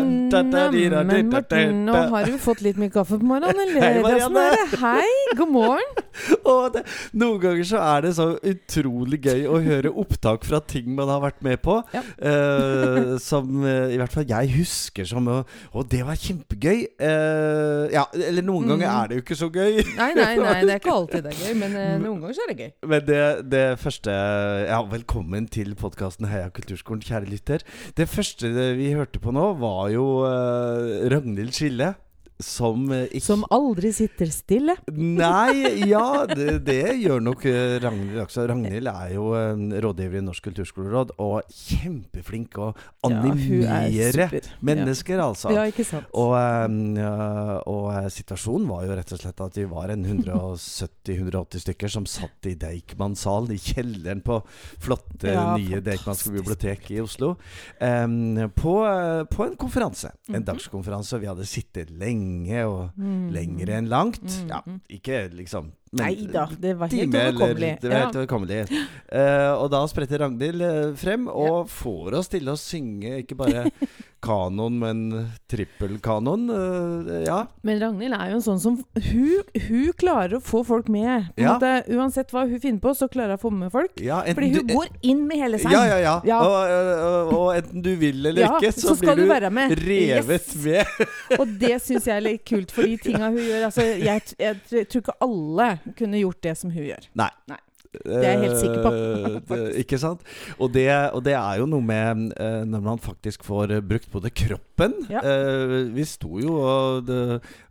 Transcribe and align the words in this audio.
Neimen, 0.00 1.28
Morten, 1.30 1.84
nå 1.86 1.94
har 2.12 2.24
du 2.28 2.36
fått 2.40 2.62
litt 2.64 2.78
mye 2.80 2.90
kaffe 2.92 3.18
på 3.20 3.26
morgenen, 3.26 3.60
eller? 3.64 3.80
Hei, 3.84 4.00
Marianne. 4.02 4.44
Hei, 4.80 5.10
god 5.38 5.52
morgen. 5.52 5.90
Og 6.50 6.72
det, 6.74 6.82
noen 7.16 7.38
ganger 7.42 7.66
så 7.68 7.78
er 7.84 8.04
det 8.06 8.12
så 8.16 8.26
utrolig 8.36 9.20
gøy 9.24 9.44
å 9.50 9.60
høre 9.64 9.92
opptak 10.02 10.44
fra 10.48 10.60
ting 10.64 10.88
man 10.96 11.08
har 11.12 11.20
vært 11.22 11.40
med 11.46 11.60
på. 11.64 11.78
Ja. 11.94 12.02
uh, 12.24 13.14
som 13.30 13.62
uh, 13.64 13.88
i 13.92 13.98
hvert 14.00 14.14
fall 14.14 14.26
jeg 14.30 14.52
husker 14.56 15.04
som 15.08 15.28
Å, 15.30 15.42
å, 15.76 15.84
det 15.86 16.00
var 16.06 16.16
kjempegøy. 16.18 16.78
Eh, 17.00 17.84
ja, 17.94 18.02
eller 18.16 18.42
noen 18.46 18.60
Mm. 18.60 18.68
ganger 18.74 18.88
er 18.90 19.08
det 19.10 19.16
jo 19.16 19.22
ikke 19.24 19.36
så 19.38 19.46
gøy. 19.52 19.78
Nei, 19.96 20.10
nei, 20.16 20.34
nei, 20.38 20.54
det 20.66 20.72
er 20.74 20.80
ikke 20.80 20.92
alltid 20.92 21.24
det 21.24 21.30
er 21.32 21.38
gøy, 21.40 21.54
men 21.60 21.70
noen 22.02 22.18
ganger 22.22 22.36
så 22.36 22.42
er 22.44 22.50
det 22.50 22.56
gøy. 22.60 22.70
Men 22.92 23.00
det, 23.08 23.20
det 23.52 23.62
første 23.80 24.10
Ja, 24.68 24.80
velkommen 24.90 25.46
til 25.52 25.72
podkasten 25.80 26.28
Heia 26.30 26.50
Kulturskolen, 26.54 27.02
kjære 27.06 27.30
lytter. 27.30 27.64
Det 27.98 28.06
første 28.10 28.29
vi 28.38 28.92
hørte 28.94 29.20
på 29.22 29.32
nå, 29.34 29.52
var 29.60 29.88
jo 29.92 30.04
uh, 30.22 31.08
Ragnhild 31.10 31.52
Skille. 31.56 31.94
Som 32.40 32.86
eh, 32.92 33.06
ikke 33.10 33.24
Som 33.26 33.44
aldri 33.52 33.92
sitter 33.92 34.30
stille. 34.32 34.74
Nei, 34.92 35.60
ja, 35.92 36.24
det, 36.26 36.64
det 36.66 36.96
gjør 37.02 37.20
nok 37.24 37.44
eh, 37.50 37.76
Ragnhild 37.82 38.22
også. 38.24 38.46
Ragnhild 38.50 38.88
er 38.90 39.14
jo 39.14 39.30
en 39.38 39.66
rådgiver 39.84 40.18
i 40.20 40.24
Norsk 40.24 40.48
kulturskoleråd 40.48 41.14
og 41.20 41.42
kjempeflink 41.52 42.58
å 42.60 42.70
Ja, 42.72 43.10
er 43.10 43.30
animere 43.30 44.26
ja, 44.30 44.40
mennesker, 44.66 45.20
altså. 45.24 45.52
Ja, 45.54 45.64
ikke 45.70 45.84
sant. 45.88 46.08
Og, 46.16 46.34
eh, 46.36 47.54
og 47.70 47.90
eh, 47.94 48.08
situasjonen 48.12 48.68
var 48.70 48.84
jo 48.88 48.96
rett 48.98 49.12
og 49.16 49.20
slett 49.22 49.40
at 49.44 49.58
vi 49.60 49.66
var 49.70 49.92
en 49.94 50.04
170-180 50.08 51.64
stykker 51.64 51.92
som 51.92 52.06
satt 52.08 52.48
i 52.50 52.54
Deichman-salen, 52.60 53.52
i 53.54 53.60
kjelleren 53.60 54.22
på 54.26 54.40
flotte, 54.82 55.32
Ja, 55.34 55.56
nye. 55.58 55.80
Deichmanske 55.84 56.32
bibliotek 56.34 56.88
i 56.94 57.00
Oslo, 57.02 57.34
um, 57.80 58.16
på, 58.56 58.74
eh, 58.86 59.22
på 59.30 59.46
en 59.46 59.56
konferanse. 59.60 60.12
En 60.28 60.40
Mhm. 60.40 60.44
dagskonferanse. 60.50 61.18
Vi 61.20 61.26
hadde 61.26 61.46
sittet 61.46 61.90
lenge, 61.90 62.29
og 62.66 62.90
Mm. 62.96 63.28
lengre 63.34 63.78
enn 63.78 63.88
langt. 63.90 64.22
Mhm. 64.22 64.48
Ja, 64.48 64.60
ikke 64.90 65.28
liksom 65.32 65.72
Nei 65.98 66.12
da, 66.30 66.44
det 66.54 66.76
var 66.78 66.86
helt 66.94 67.14
overkommelig. 67.18 67.72
Det 67.82 67.88
var 67.90 67.96
Ja. 67.96 68.04
helt 68.06 68.16
overkommelig. 68.20 68.60
Uh, 69.10 69.56
og 69.58 69.70
da 69.72 69.80
spretter 69.90 70.20
Ragnhild 70.22 70.62
eh, 70.62 70.92
frem 70.94 71.24
og 71.26 71.66
får 71.68 72.14
oss 72.20 72.28
til 72.30 72.46
å 72.46 72.54
synge 72.54 73.16
ikke 73.24 73.34
bare 73.34 73.64
kanon, 74.22 74.76
men 74.78 75.00
trippelkanon. 75.50 76.44
Uh, 76.46 77.24
ja. 77.26 77.40
Men 77.66 77.80
Ragnhild 77.82 78.14
er 78.14 78.30
jo 78.30 78.36
en 78.38 78.44
sånn 78.44 78.60
som 78.62 78.76
Hun, 79.10 79.42
hun 79.66 79.90
klarer 79.98 80.36
å 80.38 80.42
få 80.44 80.60
folk 80.68 80.86
med. 80.92 81.26
Ja. 81.40 81.56
måte, 81.56 81.72
uansett 81.90 82.30
hva 82.30 82.44
hun 82.46 82.60
finner 82.62 82.78
på, 82.84 82.94
så 82.94 83.08
klarer 83.10 83.34
hun 83.34 83.40
å 83.40 83.42
få 83.42 83.50
med 83.58 83.72
folk. 83.74 83.98
ja 83.98 84.20
Fordi 84.30 84.52
hun 84.54 84.66
du- 84.70 84.74
går 84.76 84.86
inn 85.10 85.26
med 85.26 85.42
hele 85.42 85.58
seg. 85.58 85.74
Ja, 85.74 85.82
ja, 85.90 85.98
ja. 86.04 86.14
Ja. 86.30 86.38
Og, 86.46 87.34
og, 87.34 87.48
enten 87.56 87.82
du 87.82 87.96
vil 87.96 88.22
eller 88.30 88.44
Ja, 88.46 88.52
ikke, 88.60 88.70
så, 88.78 88.94
så 88.94 88.96
blir 89.02 89.16
du 89.16 89.50
med. 89.50 89.74
revet 89.74 90.30
Yes. 90.30 90.54
med. 90.54 90.86
Og 91.40 91.58
det 91.58 91.74
syns 91.82 92.06
jeg 92.06 92.14
er 92.14 92.20
litt 92.28 92.44
kult, 92.46 92.70
for 92.70 92.86
de 92.86 92.94
tinga 92.96 93.26
hun 93.34 93.42
gjør 93.42 93.66
altså, 93.72 93.82
jeg, 93.98 94.22
jeg, 94.38 94.60
jeg 94.70 94.86
tror 94.86 95.02
ikke 95.02 95.18
alle 95.26 95.70
kunne 95.98 96.20
gjort 96.20 96.42
det 96.42 96.54
som 96.58 96.72
hun 96.74 96.84
gjør. 96.84 97.08
Nei. 97.18 97.30
Nei. 97.50 97.58
Det 97.90 98.20
er 98.22 98.22
jeg 98.22 98.42
helt 98.44 98.58
sikker 98.60 98.82
på, 98.84 98.90
Eh, 98.94 99.38
det- 99.50 99.78
ikke 99.82 99.98
sant? 99.98 100.20
Og 100.62 100.70
det, 100.72 100.84
og 101.12 101.24
det 101.26 101.32
er 101.34 101.58
jo 101.58 101.66
noe 101.66 101.82
med 101.82 102.32
eh, 102.38 102.60
når 102.64 102.82
man 102.84 102.98
faktisk 103.02 103.42
får 103.42 103.72
brukt 103.82 104.06
både 104.12 104.30
kroppen 104.30 104.94
Ja. 105.10 105.18
eh, 105.26 105.88
Vi 105.90 106.04
sto 106.06 106.38
jo 106.38 106.54
og 106.62 107.10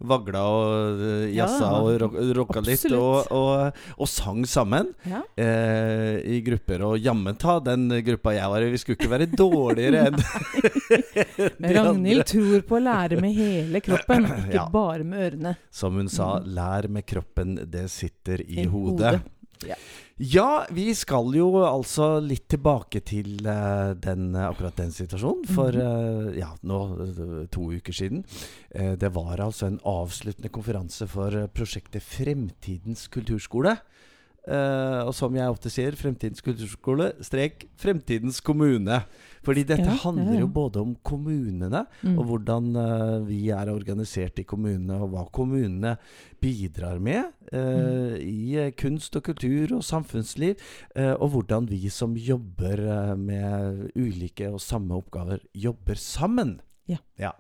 vagla 0.04 0.42
og 0.44 1.00
jazza 1.32 1.70
Ja, 1.70 1.80
og 1.80 2.02
rock, 2.04 2.18
rocka 2.36 2.60
litt 2.68 2.84
og, 2.92 3.32
og, 3.32 3.80
og 3.98 4.08
sang 4.12 4.44
sammen 4.46 4.92
Ja. 5.08 5.22
eh, 5.40 6.20
i 6.36 6.42
grupper. 6.44 6.84
Og 6.90 7.00
jammen 7.00 7.40
ta 7.40 7.60
den 7.64 7.88
gruppa 8.04 8.36
jeg 8.36 8.52
var 8.52 8.62
i, 8.68 8.70
vi 8.76 8.78
skulle 8.84 9.00
ikke 9.00 9.14
være 9.16 9.30
dårligere 9.32 10.04
enn 10.10 10.20
Men 11.64 11.74
Ragnhild 11.76 12.26
tror 12.30 12.62
på 12.68 12.78
å 12.78 12.84
lære 12.84 13.20
med 13.24 13.34
hele 13.40 13.80
kroppen, 13.86 14.28
ikke 14.52 14.68
bare 14.74 15.04
med 15.08 15.26
ørene. 15.30 15.56
Som 15.72 15.96
hun 16.00 16.10
sa, 16.12 16.40
Mhm. 16.40 16.54
lær 16.56 16.88
med 16.90 17.06
kroppen, 17.08 17.56
det 17.72 17.88
sitter 17.90 18.42
i, 18.44 18.64
I 18.64 18.66
hodet. 18.68 19.14
hodet. 19.16 19.22
Ja. 19.68 19.76
Ja, 20.20 20.66
vi 20.72 20.94
skal 20.96 21.34
jo 21.36 21.50
altså 21.64 22.20
litt 22.24 22.46
tilbake 22.52 23.00
til 23.08 23.46
eh, 23.48 23.94
den, 24.00 24.34
akkurat 24.36 24.76
den 24.80 24.92
situasjonen. 24.92 25.46
For 25.48 25.72
Mhm. 25.72 26.32
eh, 26.34 26.40
ja, 26.40 26.50
nå 26.64 26.80
eh, 27.06 27.48
to 27.52 27.70
uker 27.72 27.94
siden. 27.96 28.24
Eh, 28.72 28.96
det 28.96 29.14
var 29.16 29.38
altså 29.40 29.68
en 29.68 29.80
avsluttende 29.88 30.50
konferanse 30.52 31.08
for 31.08 31.36
eh, 31.36 31.48
prosjektet 31.48 32.04
Fremtidens 32.04 33.08
kulturskole. 33.08 33.78
Eh, 34.48 35.02
og 35.04 35.12
som 35.14 35.36
jeg 35.36 35.52
ofte 35.52 35.70
sier, 35.70 35.98
Fremtidens 36.00 36.42
kulturskole 36.42 37.12
strek 37.26 37.68
Fremtidens 37.80 38.40
kommune. 38.42 39.02
Fordi 39.46 39.64
dette 39.68 39.88
Ja, 39.88 39.98
handler 40.04 40.34
ja, 40.34 40.40
ja. 40.40 40.40
jo 40.42 40.48
både 40.48 40.82
om 40.82 40.96
kommunene 41.04 41.86
Mm. 42.04 42.18
og 42.20 42.26
hvordan 42.26 42.76
uh, 42.76 43.28
vi 43.28 43.50
er 43.50 43.70
organisert 43.72 44.40
i 44.40 44.44
kommunene, 44.44 44.96
og 45.02 45.10
hva 45.14 45.26
kommunene 45.32 45.98
bidrar 46.42 47.00
med 47.00 47.32
eh, 47.52 48.18
i 48.20 48.56
eh, 48.60 48.72
kunst 48.72 49.16
og 49.16 49.24
kultur 49.24 49.76
og 49.78 49.84
samfunnsliv. 49.84 50.56
og 50.96 51.30
hvordan 51.30 51.70
vi 51.70 51.90
som 51.90 52.16
jobber 52.16 53.16
med 53.16 53.92
ulike 53.96 54.50
og 54.50 54.60
samme 54.62 54.96
oppgaver, 54.96 55.40
jobber 55.54 55.96
sammen. 55.96 56.60
Ja. 57.20 57.32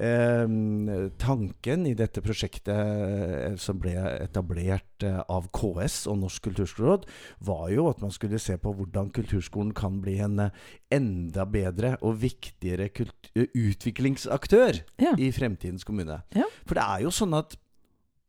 Ehm, 0.00 1.10
tanken 1.20 1.86
i 1.86 1.94
dette 1.98 2.22
prosjektet 2.24 2.70
eh, 2.74 3.56
som 3.60 3.78
ble 3.82 3.92
etablert 4.24 5.04
eh, 5.06 5.20
av 5.30 5.48
KS 5.54 6.02
og 6.10 6.20
Norsk 6.22 6.48
kulturskoleråd, 6.48 7.06
var 7.46 7.66
jo 7.74 7.88
at 7.90 8.02
man 8.02 8.14
skulle 8.14 8.40
se 8.42 8.56
på 8.60 8.72
hvordan 8.76 9.12
kulturskolen 9.14 9.72
kan 9.76 10.00
bli 10.04 10.18
en 10.24 10.38
eh, 10.46 10.60
enda 10.96 11.46
bedre 11.46 11.96
og 12.00 12.20
viktigere 12.24 12.90
eh, 12.90 13.46
utviklingsaktør 13.54 14.82
Ja. 15.02 15.14
i 15.18 15.30
fremtidens 15.36 15.84
kommune. 15.84 16.22
Ja. 16.36 16.48
For 16.66 16.78
det 16.78 16.86
er 16.86 17.06
jo 17.06 17.14
sånn 17.14 17.36
at 17.38 17.58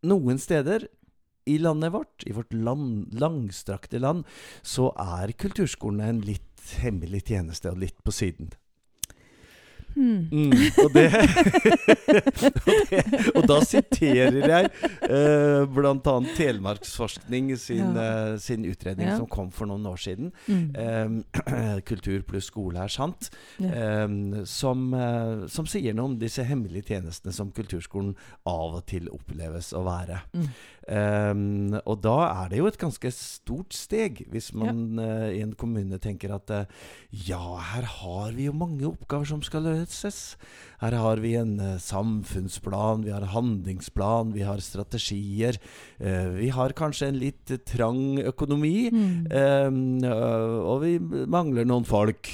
noen 0.07 0.41
steder 0.41 0.87
i 1.49 1.57
landet 1.57 1.93
vårt, 1.93 2.23
i 2.29 2.33
vårt 2.35 2.53
land, 2.53 3.13
langstrakte 3.17 3.99
land, 4.01 4.27
så 4.61 4.91
er 4.99 5.33
kulturskolene 5.33 6.09
en 6.11 6.21
litt 6.25 6.47
hemmelig 6.81 7.25
tjeneste 7.31 7.71
og 7.71 7.81
litt 7.81 7.97
på 8.05 8.13
siden. 8.13 8.51
Hmm. 9.95 10.27
Mm, 10.31 10.51
og, 10.83 10.93
det, 10.93 11.05
og, 12.07 12.79
det, 12.91 13.01
og 13.35 13.47
da 13.49 13.57
siterer 13.67 14.37
jeg 14.39 14.69
eh, 15.07 15.65
bl.a. 15.71 16.15
Telemarksforskning 16.37 17.51
sin, 17.59 17.93
Ja. 17.95 18.31
eh, 18.33 18.37
sin 18.39 18.65
utredning 18.65 19.07
Ja. 19.07 19.17
som 19.17 19.27
kom 19.27 19.51
for 19.51 19.65
noen 19.69 19.85
år 19.85 19.99
siden. 19.99 20.31
Mm. 20.47 21.23
Eh, 21.45 21.81
kultur 21.89 22.21
pluss 22.27 22.45
skole 22.51 22.79
er 22.83 22.87
sant. 22.93 23.29
Ja. 23.59 23.71
eh, 23.71 24.43
som, 24.45 24.87
som 25.51 25.65
sier 25.69 25.93
noe 25.97 26.11
om 26.11 26.17
disse 26.21 26.43
hemmelige 26.47 26.91
tjenestene 26.95 27.33
som 27.35 27.51
kulturskolen 27.51 28.15
av 28.47 28.79
og 28.81 28.85
til 28.89 29.09
oppleves 29.13 29.73
å 29.77 29.83
være. 29.85 30.21
Mm. 30.35 30.47
Eh, 30.87 31.33
og 31.85 32.01
da 32.01 32.15
er 32.45 32.49
det 32.51 32.57
jo 32.61 32.67
et 32.69 32.79
ganske 32.81 33.11
stort 33.13 33.73
steg, 33.77 34.23
hvis 34.31 34.51
man 34.57 34.97
eh, 34.99 35.27
i 35.37 35.41
en 35.45 35.53
kommune 35.53 35.99
tenker 36.01 36.33
at 36.35 36.49
uh, 36.49 36.63
ja, 37.11 37.41
her 37.71 37.85
har 37.99 38.31
vi 38.33 38.47
jo 38.47 38.53
mange 38.57 38.85
oppgaver 38.89 39.29
som 39.29 39.41
skal 39.45 39.63
løses. 39.67 40.35
Her 40.81 40.95
har 40.97 41.21
vi 41.21 41.35
en 41.37 41.53
uh, 41.61 41.77
samfunnsplan, 41.77 43.03
vi 43.05 43.13
har 43.13 43.27
handlingsplan, 43.33 44.33
vi 44.33 44.41
har 44.47 44.57
strategier. 44.63 45.57
vi 46.01 46.49
har 46.49 46.73
kanskje 46.73 47.07
en 47.11 47.19
litt 47.21 47.51
trang 47.69 48.17
økonomi. 48.19 48.89
Mm. 48.91 49.27
eh, 49.31 50.57
og 50.65 50.81
vi 50.83 50.95
mangler 51.29 51.65
noen 51.67 51.85
folk. 51.85 52.29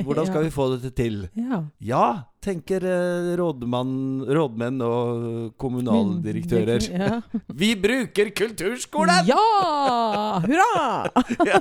Hvordan 0.00 0.26
skal 0.30 0.40
Ja. 0.40 0.46
vi 0.48 0.54
få 0.54 0.66
dette 0.76 0.90
til? 0.96 1.28
Ja. 1.36 1.64
Ja, 1.84 2.04
tenker 2.40 2.84
eh, 2.88 3.30
rådmann, 3.38 4.24
rådmenn 4.24 4.80
og 4.84 5.52
kommunaldirektører. 5.60 6.86
Ja. 6.88 7.20
Vi 7.60 7.74
bruker 7.80 8.30
kulturskolen! 8.36 9.28
ja! 9.28 10.40
Hurra! 10.44 11.10
ja. 11.50 11.60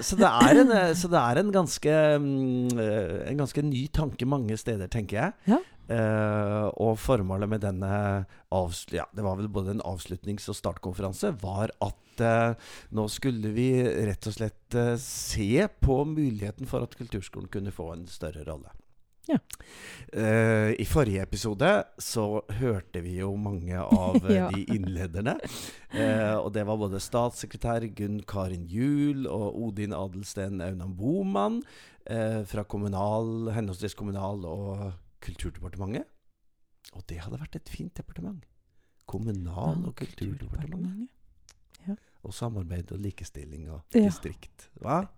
så, 0.00 0.16
det 0.16 0.30
en, 0.54 0.72
eh, 0.72 0.94
så 0.96 1.10
det 1.12 1.20
er 1.20 1.42
en 1.42 1.52
ganske 1.54 1.96
mm, 2.22 2.78
eh, 2.78 3.18
En 3.30 3.42
ganske 3.44 3.64
ny 3.64 3.86
tanke 3.92 4.28
mange 4.28 4.56
steder, 4.60 4.88
tenker 4.88 5.20
jeg. 5.20 5.32
Ja. 5.54 5.60
Eh, 5.90 6.66
og 6.78 6.98
formålet 7.02 7.50
med 7.50 7.64
denne 7.64 7.88
ja, 7.90 9.06
Det 9.10 9.24
var 9.26 9.38
vel 9.40 9.48
både 9.50 9.72
en 9.74 9.82
avslutnings- 9.82 10.46
og 10.52 10.58
startkonferanse, 10.58 11.32
var 11.42 11.72
at 11.82 12.22
eh, 12.22 12.68
nå 12.94 13.06
skulle 13.10 13.50
vi 13.56 13.72
rett 14.06 14.28
og 14.30 14.36
slett 14.36 14.76
eh, 14.78 14.94
se 15.02 15.66
på 15.82 16.04
muligheten 16.06 16.70
for 16.70 16.86
at 16.86 16.94
kulturskolen 16.98 17.50
kunne 17.50 17.74
få 17.74 17.90
en 17.96 18.06
større 18.10 18.46
rolle. 18.46 18.70
Ja. 19.28 19.36
Uh, 20.16 20.72
I 20.80 20.84
forrige 20.88 21.22
episode 21.22 21.68
så 22.02 22.24
hørte 22.58 23.02
vi 23.04 23.18
jo 23.20 23.28
mange 23.38 23.78
av 23.78 24.24
Ja. 24.32 24.48
de 24.50 24.64
innlederne. 24.74 25.36
Uh, 25.92 26.40
og 26.40 26.48
det 26.56 26.64
var 26.66 26.80
både 26.80 27.02
statssekretær 27.02 27.86
Gunn 27.94 28.24
Karin 28.26 28.64
Juel 28.70 29.28
og 29.30 29.54
Odin 29.60 29.94
Adelsten 29.94 30.58
Aunan 30.64 30.96
Boman 30.98 31.60
uh, 32.10 32.42
fra 32.48 32.64
kommunal, 32.66 33.52
henholdsvis 33.54 33.94
kommunal 33.98 34.42
og 34.48 34.90
Kulturdepartementet. 35.20 36.06
Og 36.96 37.04
det 37.08 37.18
hadde 37.22 37.38
vært 37.40 37.56
et 37.60 37.68
fint 37.68 37.94
departement. 37.94 38.42
Kommunal- 39.10 39.86
og 39.86 39.94
kulturdepartementet. 40.00 41.08
Og 42.22 42.34
samarbeid 42.36 42.90
og 42.92 42.98
likestilling 43.00 43.70
og 43.72 43.80
Ja. 43.94 44.00
distrikt. 44.04 44.66
Hva? 44.78 45.08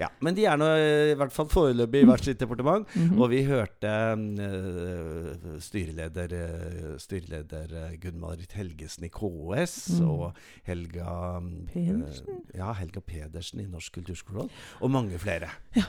Ja, 0.00 0.08
men 0.20 0.34
de 0.34 0.46
er 0.46 0.56
nå 0.58 0.66
eh, 0.66 1.12
i 1.12 1.14
hvert 1.14 1.30
fall 1.30 1.46
foreløpig 1.46 2.00
i 2.02 2.04
hvert 2.08 2.24
sitt 2.24 2.40
departement. 2.40 2.88
Mhm. 2.96 3.20
Og 3.22 3.30
vi 3.30 3.44
hørte 3.46 3.86
uh, 3.86 5.60
styreleder, 5.62 6.34
uh, 6.34 6.98
styreleder 6.98 7.94
Gunn-Marit 8.02 8.50
Helgesen 8.58 9.04
i 9.06 9.08
KS 9.14 10.00
Mm. 10.00 10.08
og 10.10 10.34
Helga 10.66 11.38
mm, 11.38 11.66
Pedersen? 11.70 12.26
Uh, 12.28 12.56
ja, 12.56 12.72
Helga 12.72 13.00
Pedersen 13.00 13.60
i 13.60 13.66
Norsk 13.66 13.92
kulturskoleråd. 14.00 14.50
Og 14.80 14.90
mange 14.90 15.18
flere. 15.22 15.50
Ja. 15.76 15.84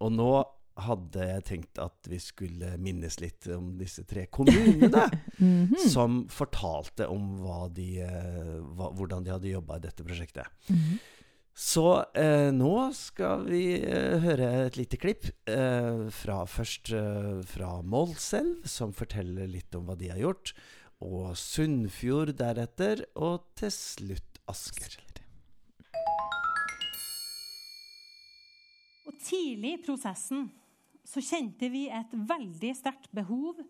Og 0.00 0.10
nå 0.12 0.44
hadde 0.76 1.26
jeg 1.30 1.44
tenkt 1.48 1.80
at 1.80 2.08
vi 2.10 2.18
skulle 2.20 2.74
minnes 2.82 3.18
litt 3.22 3.48
om 3.54 3.74
disse 3.80 4.06
tre 4.08 4.26
kommunene. 4.30 5.06
Mhm. 5.36 5.74
Som 5.92 6.22
fortalte 6.32 7.04
om 7.12 7.34
hva 7.42 7.66
de, 7.68 8.00
eh, 8.00 8.54
hva, 8.78 8.88
hvordan 8.96 9.24
de 9.26 9.34
hadde 9.34 9.50
jobba 9.50 9.76
i 9.76 9.82
dette 9.84 10.04
prosjektet. 10.06 10.48
Mhm. 10.72 10.96
Så 11.56 11.84
eh, 12.12 12.50
nå 12.52 12.72
skal 12.96 13.46
vi 13.48 13.78
eh, 13.80 14.16
høre 14.20 14.48
et 14.66 14.76
lite 14.76 14.98
klipp 15.00 15.28
eh, 15.48 16.08
fra 16.12 16.42
først 16.48 16.90
eh, 16.92 17.38
fra 17.48 17.78
Målselv, 17.80 18.66
som 18.68 18.92
forteller 18.96 19.48
litt 19.48 19.76
om 19.76 19.88
hva 19.88 19.96
de 19.96 20.10
har 20.12 20.20
gjort, 20.20 20.52
og 21.04 21.32
Sunnfjord 21.36 22.34
deretter, 22.36 23.06
og 23.16 23.48
til 23.56 23.72
slutt 23.72 24.40
Asker. 24.52 24.98
Og 29.08 29.16
tidlig 29.24 29.78
i 29.78 29.82
prosessen 29.82 30.48
så 31.06 31.22
kjente 31.22 31.68
vi 31.70 31.86
et 31.92 32.12
veldig 32.12 32.72
sterkt 32.74 33.12
behov 33.14 33.60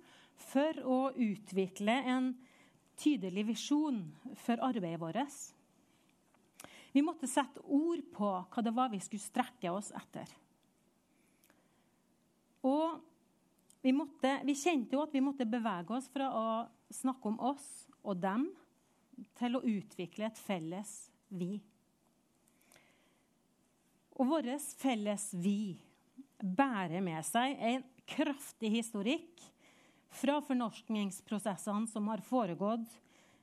for 0.49 0.81
å 0.85 0.99
utvikle 1.12 1.99
en 2.09 2.33
tydelig 2.97 3.44
visjon 3.53 4.00
for 4.41 4.61
arbeidet 4.65 5.00
vårt. 5.03 5.37
Vi 6.97 7.05
måtte 7.05 7.29
sette 7.29 7.61
ord 7.61 8.00
på 8.17 8.31
hva 8.41 8.65
det 8.65 8.73
var 8.73 8.88
vi 8.88 9.03
skulle 9.05 9.25
strekke 9.25 9.73
oss 9.75 9.91
etter. 9.97 10.31
Og 12.65 12.97
vi, 13.85 13.93
måtte, 13.93 14.38
vi 14.49 14.56
kjente 14.56 14.97
jo 14.97 15.05
at 15.05 15.12
vi 15.12 15.23
måtte 15.23 15.47
bevege 15.47 15.93
oss 15.94 16.09
fra 16.11 16.31
å 16.33 16.47
snakke 16.88 17.29
om 17.29 17.37
oss 17.53 17.67
og 18.00 18.17
dem 18.23 18.49
til 19.37 19.59
å 19.59 19.65
utvikle 19.65 20.31
et 20.31 20.41
felles 20.41 20.94
vi. 21.29 21.59
Og 24.17 24.33
vårt 24.33 24.73
felles 24.81 25.29
vi 25.37 25.77
bærer 26.47 27.03
med 27.05 27.25
seg 27.27 27.57
en 27.59 27.85
kraftig 28.07 28.71
historikk 28.79 29.43
fra 30.17 30.39
fornorskningsprosessene 30.47 31.91
som 31.91 32.07
har 32.13 32.23
foregått 32.25 32.87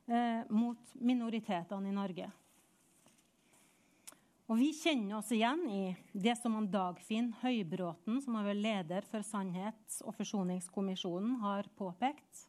eh, 0.08 0.42
mot 0.50 0.96
minoritetene 0.96 1.92
i 1.92 1.96
Norge. 1.96 2.30
Og 4.52 4.60
Vi 4.60 4.74
kjenner 4.76 5.18
oss 5.18 5.32
igjen 5.32 5.64
i 5.72 5.84
det 6.12 6.36
som 6.38 6.58
han 6.58 6.68
Dagfinn 6.72 7.32
Høybråten, 7.42 8.20
som 8.22 8.36
har 8.38 8.50
vært 8.50 8.64
leder 8.66 9.08
for 9.08 9.24
Sannhets- 9.26 10.02
og 10.04 10.18
forsoningskommisjonen, 10.18 11.38
har 11.42 11.70
påpekt. 11.80 12.44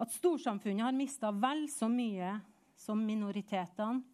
At 0.00 0.12
storsamfunnet 0.12 0.84
har 0.84 0.96
mista 0.96 1.32
vel 1.32 1.66
så 1.72 1.88
mye 1.90 2.36
som 2.78 3.00
minoritetene 3.04 4.04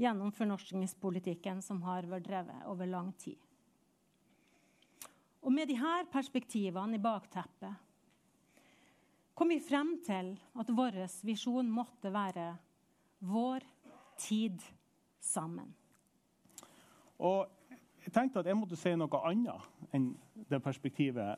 gjennom 0.00 0.32
fornorskningspolitikken 0.36 1.62
som 1.62 1.82
har 1.86 2.06
vært 2.10 2.28
drevet 2.28 2.68
over 2.70 2.88
lang 2.92 3.12
tid. 3.20 3.38
Og 5.44 5.52
Med 5.52 5.68
disse 5.68 5.96
perspektivene 6.12 6.96
i 6.96 7.02
bakteppet 7.02 7.74
kom 9.34 9.50
vi 9.50 9.58
frem 9.60 9.98
til 10.06 10.30
at 10.56 10.70
vår 10.72 11.02
visjon 11.26 11.68
måtte 11.68 12.12
være 12.12 12.46
vår 13.28 13.66
tid 14.16 14.62
sammen. 15.20 15.74
Og 17.18 17.50
jeg 18.04 18.12
tenkte 18.14 18.40
at 18.40 18.48
jeg 18.48 18.56
måtte 18.56 18.78
si 18.78 18.94
noe 18.96 19.20
annet 19.28 19.92
enn 19.92 20.14
det 20.48 20.62
perspektivet 20.64 21.36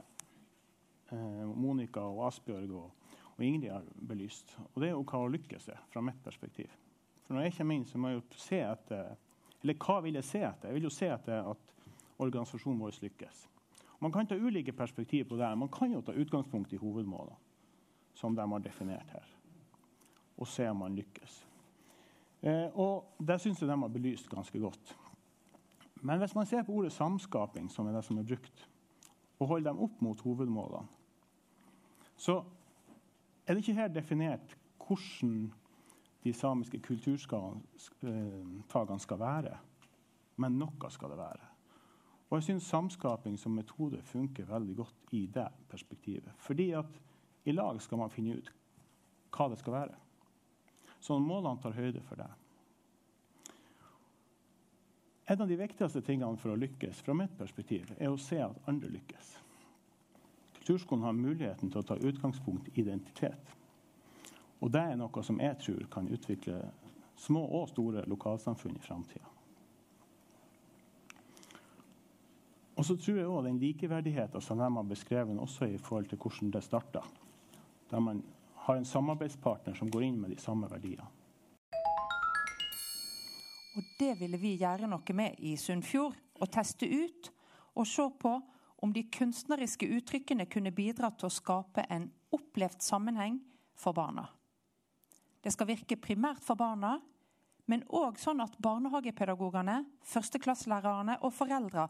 eh, 1.10 1.42
Monica 1.50 2.04
og 2.06 2.26
Asbjørg 2.28 2.76
og, 2.78 3.10
og 3.34 3.42
Ingrid 3.42 3.72
har 3.72 3.90
belyst. 3.96 4.54
Og 4.74 4.82
det 4.82 4.90
er 4.92 4.94
jo 4.94 5.02
hva 5.02 5.24
å 5.24 5.32
lykkes 5.34 5.70
er, 5.72 5.82
fra 5.90 6.04
mitt 6.04 6.22
perspektiv. 6.22 6.70
For 7.26 7.34
når 7.34 7.48
jeg 7.48 7.58
kommer 7.58 7.78
inn, 7.80 7.90
så 7.90 7.98
må 7.98 8.12
jeg 8.12 8.20
jo 8.20 8.40
se 8.44 8.62
etter 8.62 9.16
Eller 9.64 9.74
hva 9.82 9.98
vil 10.04 10.14
jeg 10.14 10.30
se 10.30 10.46
etter? 10.46 10.68
Jeg 10.68 10.78
vil 10.78 10.86
jo 10.86 10.94
se 10.94 11.10
etter 11.10 11.50
at 11.50 11.76
organisasjonen 12.22 12.78
vår 12.78 12.98
lykkes. 13.02 13.46
Man 14.00 14.12
kan 14.12 14.26
ta 14.26 14.34
ulike 14.34 14.72
perspektiver 14.72 15.28
på 15.28 15.36
det. 15.36 15.58
Man 15.58 15.72
kan 15.72 15.92
jo 15.92 16.02
ta 16.04 16.12
utgangspunkt 16.12 16.72
i 16.72 16.80
hovedmålene 16.80 17.36
som 18.16 18.36
de 18.36 18.44
har 18.50 18.62
definert 18.64 19.10
her, 19.12 19.24
og 20.40 20.48
se 20.48 20.64
om 20.70 20.78
man 20.80 20.94
lykkes. 20.96 21.34
Eh, 22.42 22.68
og 22.74 23.04
Det 23.18 23.40
syns 23.40 23.60
jeg 23.60 23.68
de 23.68 23.80
har 23.80 23.92
belyst 23.92 24.30
ganske 24.30 24.58
godt. 24.58 24.98
Men 26.02 26.18
hvis 26.18 26.34
man 26.34 26.46
ser 26.46 26.62
på 26.62 26.72
ordet 26.72 26.92
samskaping, 26.92 27.70
som 27.70 27.86
er 27.86 27.92
det 27.92 28.04
som 28.04 28.18
er 28.18 28.24
brukt, 28.24 28.68
og 29.38 29.48
holder 29.48 29.70
dem 29.70 29.82
opp 29.84 30.02
mot 30.02 30.20
hovedmålene, 30.20 30.86
så 32.16 32.44
er 33.46 33.54
det 33.54 33.62
ikke 33.62 33.80
her 33.80 33.88
definert 33.88 34.56
hvordan 34.86 35.52
de 36.24 36.32
samiske 36.32 36.78
kulturfagene 36.82 39.00
skal 39.00 39.20
være. 39.20 39.56
Men 40.36 40.58
noe 40.58 40.90
skal 40.90 41.10
det 41.12 41.18
være. 41.18 41.55
Og 42.26 42.38
jeg 42.38 42.48
syns 42.48 42.70
samskaping 42.70 43.36
som 43.38 43.54
metode 43.54 44.00
funker 44.02 44.48
veldig 44.48 44.74
godt 44.76 45.14
i 45.14 45.26
det 45.30 45.46
perspektivet. 45.70 46.32
Fordi 46.42 46.72
at 46.78 46.98
i 47.46 47.54
lag 47.54 47.78
skal 47.82 48.00
man 48.02 48.10
finne 48.10 48.40
ut 48.40 48.50
hva 49.36 49.46
det 49.52 49.60
skal 49.60 49.76
være. 49.76 50.00
Så 51.00 51.18
målene 51.22 51.62
tar 51.62 51.76
høyde 51.76 52.02
for 52.02 52.18
det. 52.18 52.30
En 55.26 55.40
av 55.42 55.48
de 55.50 55.58
viktigste 55.58 56.02
tingene 56.06 56.38
for 56.38 56.54
å 56.54 56.58
lykkes 56.58 57.02
fra 57.02 57.14
mitt 57.18 57.34
perspektiv, 57.38 57.90
er 57.98 58.10
å 58.12 58.18
se 58.18 58.38
at 58.42 58.68
andre 58.70 58.90
lykkes. 58.94 59.32
Kulturskolen 60.58 61.06
har 61.06 61.14
muligheten 61.18 61.70
til 61.70 61.82
å 61.82 61.86
ta 61.86 61.96
utgangspunkt 61.98 62.70
i 62.72 62.80
identitet. 62.82 63.54
Og 64.62 64.70
det 64.74 64.82
er 64.82 64.98
noe 64.98 65.22
som 65.26 65.38
jeg 65.42 65.58
tror 65.62 65.88
kan 65.90 66.10
utvikle 66.10 66.60
små 67.18 67.42
og 67.58 67.68
store 67.70 68.04
lokalsamfunn 68.06 68.78
i 68.78 68.84
framtida. 68.86 69.35
Og 72.76 72.84
så 72.84 72.96
tror 73.00 73.16
jeg 73.16 73.28
òg 73.28 73.46
den 73.46 73.60
likeverdigheten 73.60 74.42
som 74.44 74.60
de 74.60 74.68
har 74.68 74.88
beskrevet, 74.88 75.38
også 75.40 75.68
i 75.72 75.78
forhold 75.80 76.10
til 76.10 76.18
hvordan 76.20 76.50
det 76.52 76.64
starta. 76.64 77.00
Der 77.90 78.00
man 78.00 78.22
har 78.66 78.76
en 78.76 78.84
samarbeidspartner 78.84 79.74
som 79.74 79.90
går 79.90 80.02
inn 80.02 80.20
med 80.20 80.34
de 80.34 80.40
samme 80.42 80.68
verdiene. 80.70 81.06
Og 83.76 83.84
det 84.00 84.14
ville 84.20 84.38
vi 84.40 84.56
gjøre 84.56 84.88
noe 84.88 85.16
med 85.16 85.40
i 85.44 85.56
Sunnfjord. 85.56 86.16
Og 86.36 86.50
teste 86.52 86.84
ut 86.84 87.30
og 87.76 87.86
se 87.88 88.04
på 88.20 88.32
om 88.84 88.92
de 88.92 89.06
kunstneriske 89.08 89.88
uttrykkene 89.96 90.44
kunne 90.52 90.72
bidra 90.72 91.08
til 91.16 91.30
å 91.30 91.32
skape 91.32 91.86
en 91.88 92.10
opplevd 92.36 92.84
sammenheng 92.84 93.38
for 93.76 93.96
barna. 93.96 94.26
Det 95.40 95.52
skal 95.54 95.70
virke 95.70 95.96
primært 95.96 96.44
for 96.44 96.58
barna, 96.60 96.98
men 97.66 97.86
òg 97.88 98.18
sånn 98.20 98.42
at 98.44 98.56
barnehagepedagogene, 98.62 99.78
førsteklasselærerne 100.04 101.16
og 101.24 101.32
foreldre 101.34 101.86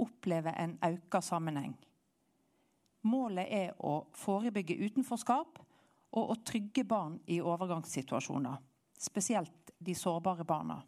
opplever 0.00 0.54
en 0.58 0.78
økt 0.82 1.20
sammenheng. 1.24 1.74
Målet 3.04 3.50
er 3.52 3.74
å 3.84 4.06
forebygge 4.16 4.78
utenforskap 4.86 5.60
og 6.14 6.30
å 6.32 6.38
trygge 6.46 6.86
barn 6.88 7.18
i 7.26 7.40
overgangssituasjoner. 7.42 8.56
Spesielt 8.98 9.74
de 9.78 9.94
sårbare 9.94 10.44
barna. 10.44 10.78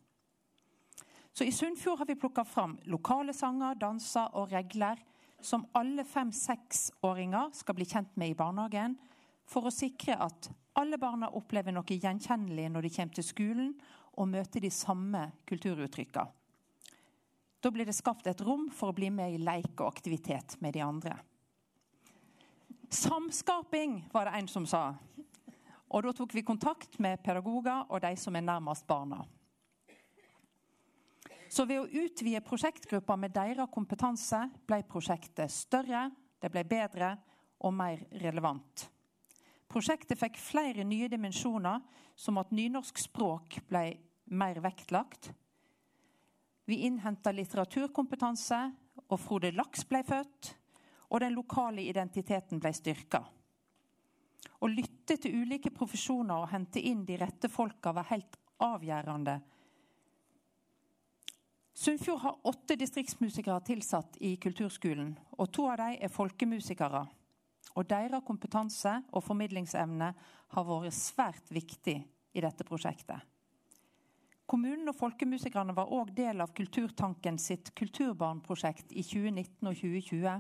Så 1.37 1.45
I 1.45 1.53
Sunnfjord 1.53 1.99
har 1.99 2.09
vi 2.09 2.17
plukka 2.17 2.47
fram 2.49 2.79
lokale 2.89 3.35
sanger, 3.37 3.77
danser 3.77 4.31
og 4.33 4.55
regler 4.55 5.03
som 5.45 5.67
alle 5.77 6.05
fem-seksåringer 6.09 7.51
skal 7.53 7.77
bli 7.77 7.85
kjent 7.85 8.17
med 8.17 8.33
i 8.33 8.39
barnehagen, 8.39 8.97
for 9.45 9.69
å 9.69 9.75
sikre 9.75 10.17
at 10.17 10.49
alle 10.81 10.97
barna 10.99 11.29
opplever 11.37 11.75
noe 11.77 11.99
gjenkjennelig 12.01 12.71
når 12.73 12.87
de 12.87 12.95
kommer 12.97 13.19
til 13.19 13.27
skolen 13.27 13.71
og 14.17 14.31
møter 14.33 14.65
de 14.65 14.73
samme 14.73 15.27
kulturuttrykkene. 15.49 16.33
Da 17.67 17.71
blir 17.75 17.89
det 17.89 17.97
skapt 17.99 18.29
et 18.31 18.41
rom 18.47 18.69
for 18.71 18.93
å 18.93 18.95
bli 18.95 19.09
med 19.11 19.33
i 19.35 19.39
leik 19.43 19.81
og 19.81 19.89
aktivitet 19.89 20.53
med 20.63 20.77
de 20.77 20.85
andre. 20.87 21.17
Samskaping, 22.95 24.05
var 24.13 24.29
det 24.29 24.35
en 24.39 24.47
som 24.47 24.69
sa. 24.71 24.83
Og 25.91 26.05
da 26.07 26.13
tok 26.15 26.37
vi 26.37 26.45
kontakt 26.47 27.01
med 27.03 27.25
pedagoger 27.27 27.89
og 27.91 28.05
de 28.05 28.13
som 28.23 28.39
er 28.39 28.45
nærmest 28.47 28.87
barna. 28.87 29.19
Så 31.51 31.67
ved 31.67 31.81
å 31.81 32.05
utvide 32.05 32.45
prosjektgruppa 32.47 33.17
med 33.19 33.35
deres 33.35 33.73
kompetanse 33.75 34.45
ble 34.63 34.79
prosjektet 34.87 35.51
større, 35.51 36.05
det 36.39 36.53
ble 36.55 36.63
bedre 36.71 37.17
og 37.67 37.75
mer 37.75 38.05
relevant. 38.23 38.85
Prosjektet 39.67 40.23
fikk 40.23 40.39
flere 40.39 40.87
nye 40.87 41.11
dimensjoner, 41.11 41.83
som 42.15 42.39
at 42.39 42.55
nynorsk 42.55 43.03
språk 43.09 43.59
ble 43.67 43.89
mer 44.31 44.63
vektlagt. 44.63 45.33
Vi 46.67 46.83
innhenta 46.87 47.33
litteraturkompetanse, 47.33 48.61
og 49.07 49.21
Frode 49.23 49.53
Laks 49.55 49.85
ble 49.87 50.03
født. 50.07 50.55
og 51.09 51.21
den 51.21 51.37
lokale 51.37 51.85
identiteten 51.87 52.59
ble 52.59 52.73
styrka. 52.75 53.21
Å 54.59 54.67
lytte 54.71 55.15
til 55.21 55.37
ulike 55.43 55.71
profesjoner 55.71 56.43
og 56.43 56.51
hente 56.51 56.83
inn 56.83 57.05
de 57.07 57.19
rette 57.21 57.51
folka 57.53 57.93
var 57.95 58.09
helt 58.11 58.35
avgjørende. 58.65 59.37
Sunnfjord 61.77 62.23
har 62.25 62.49
åtte 62.49 62.79
distriktsmusikere 62.81 63.61
tilsatt 63.69 64.17
i 64.25 64.33
kulturskolen, 64.41 65.13
og 65.37 65.53
to 65.53 65.67
av 65.69 65.77
dem 65.83 65.99
er 66.01 66.13
folkemusikere. 66.13 67.05
Og 67.77 67.85
deres 67.87 68.25
kompetanse 68.25 68.95
og 69.13 69.25
formidlingsevne 69.27 70.13
har 70.57 70.69
vært 70.71 70.97
svært 70.97 71.53
viktig 71.53 71.97
i 72.33 72.41
dette 72.43 72.65
prosjektet. 72.65 73.21
Kommunen 74.47 74.87
og 74.87 74.95
folkemusikerne 74.95 75.75
var 75.75 75.91
òg 75.91 76.13
del 76.15 76.39
av 76.45 76.53
Kulturtanken 76.55 77.39
sitt 77.43 77.73
kulturbarnprosjekt 77.75 78.93
i 78.95 79.03
2019 79.03 79.67
og 79.67 79.75
2020. 79.75 80.37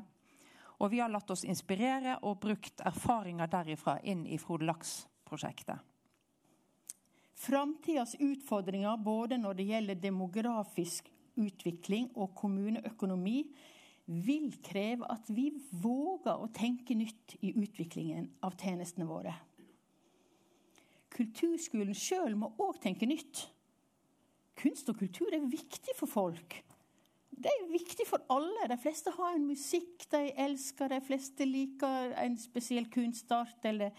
Og 0.76 0.92
vi 0.92 1.00
har 1.02 1.10
latt 1.10 1.32
oss 1.34 1.42
inspirere 1.48 2.18
og 2.22 2.38
brukt 2.44 2.84
erfaringer 2.86 3.50
derifra 3.50 3.96
inn 4.06 4.22
i 4.30 4.38
Frode 4.38 4.68
Laks-prosjektet. 4.68 5.80
Framtidas 7.36 8.14
utfordringer 8.22 8.96
både 9.02 9.40
når 9.40 9.58
det 9.58 9.66
gjelder 9.72 9.98
demografisk 10.00 11.10
utvikling 11.36 12.06
og 12.14 12.30
kommuneøkonomi, 12.38 13.40
vil 14.06 14.52
kreve 14.62 15.08
at 15.10 15.26
vi 15.34 15.48
våger 15.82 16.38
å 16.38 16.46
tenke 16.54 16.94
nytt 16.94 17.34
i 17.42 17.50
utviklingen 17.58 18.30
av 18.46 18.54
tjenestene 18.54 19.08
våre. 19.08 19.34
Kulturskolen 21.10 21.96
sjøl 21.96 22.36
må 22.38 22.52
òg 22.62 22.78
tenke 22.84 23.08
nytt. 23.08 23.48
Kunst 24.56 24.88
og 24.88 24.98
kultur 24.98 25.34
er 25.34 25.44
viktig 25.50 25.94
for 25.98 26.08
folk. 26.08 26.62
Det 27.36 27.50
er 27.52 27.68
viktig 27.68 28.06
for 28.08 28.22
alle. 28.32 28.68
De 28.70 28.78
fleste 28.80 29.12
har 29.12 29.34
en 29.36 29.44
musikk 29.46 30.06
de 30.12 30.30
elsker. 30.46 30.88
De 30.88 31.00
fleste 31.04 31.44
liker 31.44 32.14
en 32.22 32.38
spesiell 32.40 32.88
kunstart 32.92 33.68
eller 33.68 33.92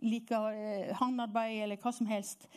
liker 0.00 0.54
eh, 0.54 0.96
håndarbeid 0.96 1.62
eller 1.66 1.80
hva 1.82 1.92
som 1.92 2.08
helst. 2.08 2.48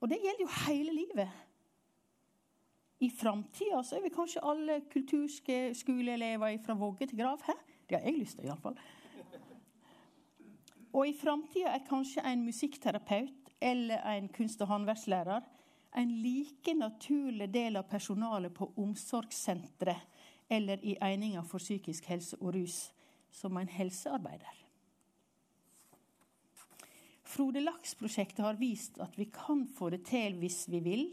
Og 0.00 0.08
det 0.10 0.22
gjelder 0.22 0.46
jo 0.46 0.54
hele 0.64 0.94
livet. 0.96 1.42
I 3.02 3.10
framtida 3.10 3.82
er 3.82 4.02
vi 4.02 4.14
kanskje 4.14 4.42
alle 4.46 4.80
kulturskoleelever 4.90 6.58
fra 6.64 6.74
vogge 6.78 7.06
til 7.10 7.18
grav. 7.18 7.42
Hæ? 7.46 7.54
Det 7.88 7.98
har 7.98 8.06
jeg 8.06 8.18
lyst 8.18 8.38
til, 8.38 8.48
iallfall. 8.48 8.78
Og 10.92 11.08
i 11.08 11.14
framtida 11.18 11.74
er 11.74 11.86
kanskje 11.88 12.24
en 12.32 12.44
musikkterapeut 12.46 13.41
eller 13.62 14.02
en 14.16 14.28
kunst- 14.34 14.60
og 14.64 14.68
håndverkslærer 14.68 15.46
en 15.94 16.12
like 16.22 16.74
naturlig 16.74 17.48
del 17.52 17.76
av 17.76 17.88
personalet 17.90 18.54
på 18.54 18.70
omsorgssenteret 18.80 20.08
eller 20.52 20.84
i 20.84 20.96
Eininga 21.00 21.42
for 21.48 21.62
psykisk 21.62 22.08
helse 22.12 22.36
og 22.40 22.54
rus 22.56 22.92
som 23.32 23.56
en 23.56 23.68
helsearbeider. 23.68 24.58
Frode 27.32 27.62
Laks-prosjektet 27.64 28.44
har 28.44 28.60
vist 28.60 28.98
at 29.00 29.16
vi 29.16 29.30
kan 29.32 29.64
få 29.64 29.88
det 29.94 30.02
til 30.10 30.36
hvis 30.40 30.66
vi 30.68 30.82
vil, 30.84 31.06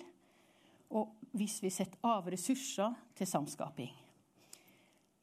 og 0.90 1.14
hvis 1.38 1.62
vi 1.64 1.72
setter 1.72 2.02
av 2.04 2.28
ressurser 2.28 2.96
til 3.16 3.30
samskaping. 3.30 3.94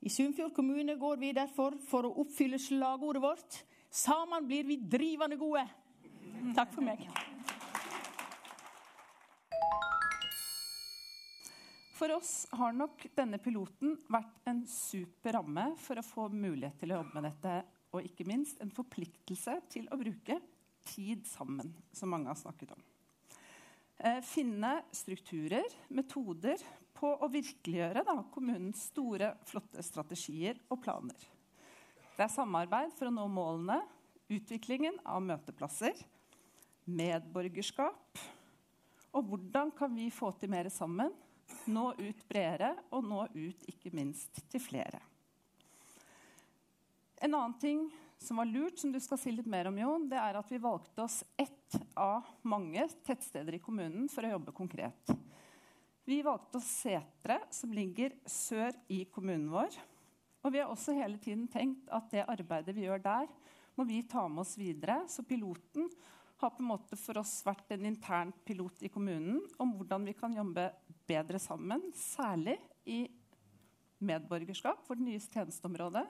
I 0.00 0.12
Sunnfjord 0.12 0.54
kommune 0.54 0.95
går 0.97 1.18
vi 1.21 1.35
derfor 1.37 1.76
for 1.88 2.06
å 2.06 2.14
oppfylle 2.23 2.61
slagordet 2.62 3.23
vårt 3.23 3.64
'Sammen 3.90 4.47
blir 4.47 4.64
vi 4.64 4.76
drivende 4.76 5.37
gode'. 5.37 5.68
Takk 6.57 6.73
for 6.75 6.85
meg. 6.85 7.07
For 11.97 12.12
oss 12.12 12.47
har 12.52 12.75
nok 12.76 13.07
denne 13.16 13.38
piloten 13.40 13.95
vært 14.12 14.50
en 14.50 14.61
super 14.69 15.38
ramme 15.38 15.71
for 15.81 15.97
å 15.97 16.05
få 16.05 16.26
mulighet 16.28 16.76
til 16.83 16.93
å 16.93 16.99
jobbe 17.00 17.16
med 17.16 17.25
dette, 17.31 17.55
og 17.97 18.05
ikke 18.05 18.26
minst 18.28 18.61
en 18.61 18.73
forpliktelse 18.75 19.55
til 19.73 19.87
å 19.88 19.97
bruke 19.97 20.37
tid 20.87 21.25
sammen, 21.28 21.73
som 21.97 22.12
mange 22.12 22.28
har 22.28 22.37
snakket 22.37 22.75
om. 22.76 22.83
Eh, 23.97 24.21
finne 24.21 24.83
strukturer, 24.93 25.64
metoder 25.88 26.61
på 26.97 27.14
å 27.16 27.31
virkeliggjøre 27.33 28.05
da, 28.05 28.19
kommunens 28.33 28.90
store, 28.90 29.33
flotte 29.49 29.85
strategier 29.85 30.61
og 30.69 30.83
planer. 30.85 31.16
Det 32.16 32.25
er 32.26 32.33
samarbeid 32.33 32.93
for 32.97 33.09
å 33.09 33.14
nå 33.14 33.25
målene, 33.33 33.81
utviklingen 34.33 35.00
av 35.07 35.25
møteplasser, 35.25 35.97
medborgerskap. 36.87 38.21
Og 39.16 39.28
hvordan 39.31 39.71
kan 39.76 39.95
vi 39.97 40.09
få 40.12 40.33
til 40.38 40.52
mer 40.52 40.69
sammen? 40.73 41.12
Nå 41.71 41.90
ut 41.99 42.25
bredere, 42.28 42.73
og 42.95 43.05
nå 43.07 43.26
ut 43.35 43.69
ikke 43.71 43.93
minst 43.95 44.43
til 44.50 44.62
flere. 44.62 45.00
En 47.23 47.33
annen 47.33 47.57
ting 47.61 47.87
som 48.19 48.40
var 48.40 48.49
lurt, 48.49 48.78
som 48.78 48.93
du 48.93 48.99
skal 49.00 49.19
si 49.21 49.33
litt 49.33 49.49
mer 49.49 49.69
om, 49.71 49.78
Jon, 49.78 50.09
det 50.11 50.19
er 50.21 50.38
at 50.38 50.50
vi 50.52 50.61
valgte 50.62 51.05
oss 51.05 51.23
ett 51.38 51.78
av 51.97 52.26
mange 52.49 52.85
tettsteder 53.07 53.57
i 53.57 53.62
kommunen 53.62 54.09
for 54.12 54.26
å 54.26 54.35
jobbe 54.37 54.55
konkret. 54.57 55.14
Vi 56.07 56.21
valgte 56.23 56.61
oss 56.61 56.69
Setre, 56.85 57.40
som 57.50 57.73
ligger 57.75 58.14
sør 58.31 58.76
i 58.93 59.05
kommunen 59.11 59.49
vår. 59.50 59.75
Og 60.47 60.52
vi 60.55 60.61
har 60.62 60.71
også 60.71 60.95
hele 60.95 61.19
tiden 61.19 61.49
tenkt 61.50 61.88
at 61.90 62.12
det 62.12 62.28
arbeidet 62.31 62.76
vi 62.76 62.85
gjør 62.87 63.02
der, 63.02 63.33
må 63.76 63.85
vi 63.88 64.05
ta 64.09 64.23
med 64.31 64.45
oss 64.45 64.55
videre. 64.57 65.02
Så 65.11 65.25
piloten 65.26 65.88
har 66.37 66.52
på 66.52 66.62
en 66.62 66.69
måte 66.69 66.99
for 67.00 67.21
oss 67.21 67.38
vært 67.47 67.71
en 67.73 67.87
intern 67.88 68.33
pilot 68.45 68.83
i 68.85 68.90
kommunen 68.93 69.40
om 69.62 69.73
hvordan 69.78 70.05
vi 70.09 70.14
kan 70.16 70.35
jobbe 70.37 70.69
bedre 71.09 71.40
sammen, 71.40 71.88
særlig 71.97 72.59
i 72.85 73.07
medborgerskap, 74.05 74.85
vårt 74.88 75.00
nyeste 75.00 75.38
tjenesteområde, 75.38 76.05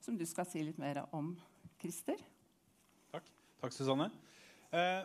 som 0.00 0.16
du 0.16 0.24
skal 0.28 0.48
si 0.48 0.62
litt 0.64 0.80
mer 0.80 1.02
om, 1.12 1.34
Christer. 1.78 2.18
Takk, 3.12 3.28
Takk 3.60 3.74
Susanne. 3.76 4.08
Eh, 4.74 5.04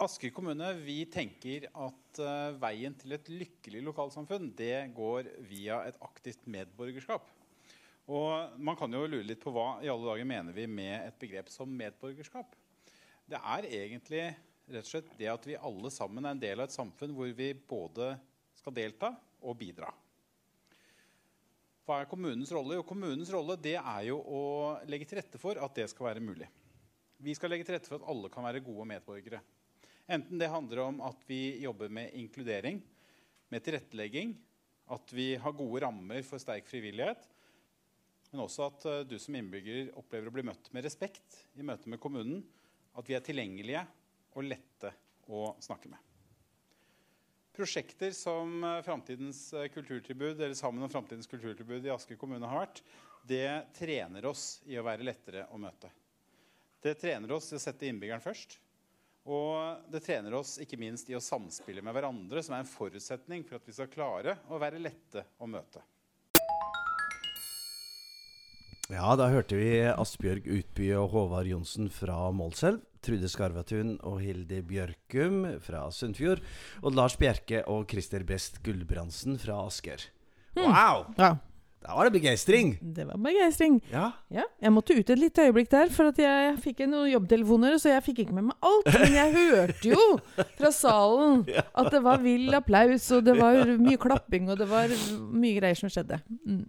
Asker 0.00 0.28
kommune 0.34 0.66
vi 0.84 0.98
tenker 1.08 1.66
at 1.72 2.20
eh, 2.20 2.56
veien 2.60 2.94
til 3.00 3.16
et 3.16 3.30
lykkelig 3.32 3.80
lokalsamfunn 3.86 4.50
det 4.56 4.90
går 4.96 5.30
via 5.48 5.80
et 5.88 5.96
aktivt 6.04 6.44
medborgerskap. 6.52 7.24
Og 8.06 8.60
Man 8.62 8.76
kan 8.78 8.92
jo 8.92 9.06
lure 9.08 9.26
litt 9.26 9.42
på 9.42 9.50
hva 9.54 9.80
i 9.82 9.90
alle 9.90 10.06
dager 10.06 10.28
mener 10.28 10.54
vi 10.54 10.68
med 10.70 11.08
et 11.08 11.16
begrep 11.18 11.48
som 11.50 11.72
medborgerskap. 11.72 12.52
Det 13.26 13.38
er 13.42 13.66
egentlig 13.66 14.24
rett 14.70 14.84
og 14.84 14.90
slett 14.90 15.14
det 15.18 15.26
at 15.30 15.46
vi 15.48 15.58
alle 15.58 15.90
sammen 15.90 16.26
er 16.26 16.34
en 16.34 16.42
del 16.42 16.60
av 16.62 16.68
et 16.68 16.74
samfunn 16.74 17.14
hvor 17.14 17.30
vi 17.34 17.52
både 17.58 18.12
skal 18.58 18.74
delta 18.74 19.12
og 19.42 19.56
bidra. 19.58 19.90
Hva 21.86 22.00
er 22.02 22.08
kommunens 22.10 22.50
rolle? 22.54 22.78
Jo, 22.78 22.86
kommunens 22.86 23.30
rolle 23.34 23.54
det 23.62 23.76
er 23.78 24.06
jo 24.08 24.18
å 24.18 24.40
legge 24.90 25.06
til 25.06 25.20
rette 25.20 25.38
for 25.42 25.58
at 25.62 25.74
det 25.78 25.86
skal 25.90 26.08
være 26.08 26.22
mulig. 26.22 26.48
Vi 27.22 27.34
skal 27.34 27.50
legge 27.50 27.66
til 27.66 27.76
rette 27.76 27.90
for 27.90 28.00
at 28.00 28.08
alle 28.10 28.30
kan 28.30 28.46
være 28.46 28.62
gode 28.64 28.86
medborgere. 28.90 29.38
Enten 30.06 30.38
det 30.38 30.50
handler 30.50 30.84
om 30.84 31.00
at 31.06 31.22
vi 31.26 31.58
jobber 31.62 31.90
med 31.90 32.14
inkludering, 32.14 32.78
med 33.50 33.62
tilrettelegging, 33.62 34.34
at 34.94 35.14
vi 35.14 35.32
har 35.42 35.54
gode 35.54 35.82
rammer 35.82 36.22
for 36.26 36.42
sterk 36.42 36.68
frivillighet, 36.70 37.24
men 38.30 38.42
også 38.44 38.66
at 38.68 38.86
uh, 38.86 39.00
du 39.06 39.16
som 39.22 39.34
innbygger 39.38 39.90
opplever 39.98 40.30
å 40.30 40.34
bli 40.34 40.44
møtt 40.46 40.70
med 40.74 40.86
respekt 40.86 41.40
i 41.58 41.66
møte 41.66 41.90
med 41.90 42.02
kommunen, 42.02 42.42
at 42.96 43.08
vi 43.08 43.16
er 43.16 43.24
tilgjengelige 43.24 43.82
og 44.36 44.46
lette 44.48 44.92
å 45.28 45.50
snakke 45.62 45.90
med. 45.92 46.00
Prosjekter 47.56 48.12
som 48.12 48.60
Framtidens 48.84 49.48
kulturtilbud 49.72 50.36
eller 50.36 50.56
Sammen 50.58 50.84
om 50.84 50.92
framtidens 50.92 51.28
kulturtilbud 51.30 51.86
i 51.86 51.92
Asker 51.94 52.18
kommune 52.20 52.48
har 52.50 52.66
vært, 52.66 52.82
det 53.26 53.48
trener 53.78 54.28
oss 54.28 54.60
i 54.68 54.76
å 54.76 54.84
være 54.86 55.06
lettere 55.06 55.46
å 55.50 55.58
møte. 55.58 55.88
Det 56.84 56.94
trener 57.00 57.32
oss 57.32 57.48
i 57.50 57.56
å 57.56 57.62
sette 57.62 57.88
innbyggeren 57.88 58.22
først. 58.22 58.58
Og 59.26 59.88
det 59.90 60.04
trener 60.04 60.36
oss 60.38 60.54
ikke 60.62 60.78
minst 60.78 61.08
i 61.10 61.16
å 61.18 61.24
samspille 61.24 61.82
med 61.82 61.96
hverandre, 61.96 62.42
som 62.44 62.54
er 62.54 62.62
en 62.62 62.70
forutsetning 62.70 63.42
for 63.48 63.58
at 63.58 63.66
vi 63.66 63.74
skal 63.74 63.90
klare 63.90 64.36
å 64.52 64.60
være 64.62 64.78
lette 64.78 65.24
å 65.42 65.48
møte. 65.50 65.82
Ja, 68.86 69.16
da 69.18 69.26
hørte 69.32 69.56
vi 69.58 69.70
Asbjørg 69.90 70.44
Utby 70.60 70.92
og 70.94 71.08
Håvard 71.10 71.48
Johnsen 71.50 71.88
fra 71.90 72.28
Målselv. 72.34 72.84
Trude 73.02 73.28
Skarvatun 73.30 73.96
og 74.06 74.20
Hilde 74.22 74.60
Bjørkum 74.66 75.44
fra 75.62 75.84
Sunnfjord. 75.94 76.40
Og 76.82 76.94
Lars 76.94 77.16
Bjerke 77.18 77.64
og 77.70 77.84
Christer 77.90 78.22
Best 78.26 78.60
Gulbrandsen 78.66 79.38
fra 79.42 79.58
Asker. 79.66 80.06
Hmm. 80.56 80.70
Wow! 80.70 81.04
Ja, 81.18 81.32
Da 81.86 81.94
var 81.94 82.08
det 82.08 82.14
begeistring! 82.16 82.78
det 82.80 83.04
var 83.06 83.18
begeistring. 83.22 83.76
Ja. 83.92 84.08
Ja, 84.32 84.46
jeg 84.62 84.72
måtte 84.74 84.94
ut 84.96 85.10
et 85.12 85.18
lite 85.20 85.44
øyeblikk 85.46 85.68
der, 85.70 85.90
for 85.94 86.10
at 86.10 86.18
jeg 86.18 86.56
fikk 86.64 86.80
noen 86.86 87.10
jobbtelefoner, 87.12 87.76
så 87.78 87.92
jeg 87.92 88.02
fikk 88.06 88.24
ikke 88.24 88.38
med 88.38 88.48
meg 88.48 88.56
alt. 88.70 88.88
Men 88.96 89.14
jeg 89.18 89.34
hørte 89.36 89.92
jo 89.92 90.08
fra 90.56 90.72
salen 90.74 91.44
at 91.82 91.92
det 91.94 92.02
var 92.06 92.22
vill 92.24 92.54
applaus, 92.58 93.06
og 93.14 93.26
det 93.28 93.36
var 93.38 93.66
mye 93.82 94.00
klapping, 94.02 94.50
og 94.50 94.58
det 94.62 94.70
var 94.70 94.90
mye 95.30 95.58
greier 95.60 95.78
som 95.78 95.90
skjedde. 95.92 96.22
Mm. 96.46 96.64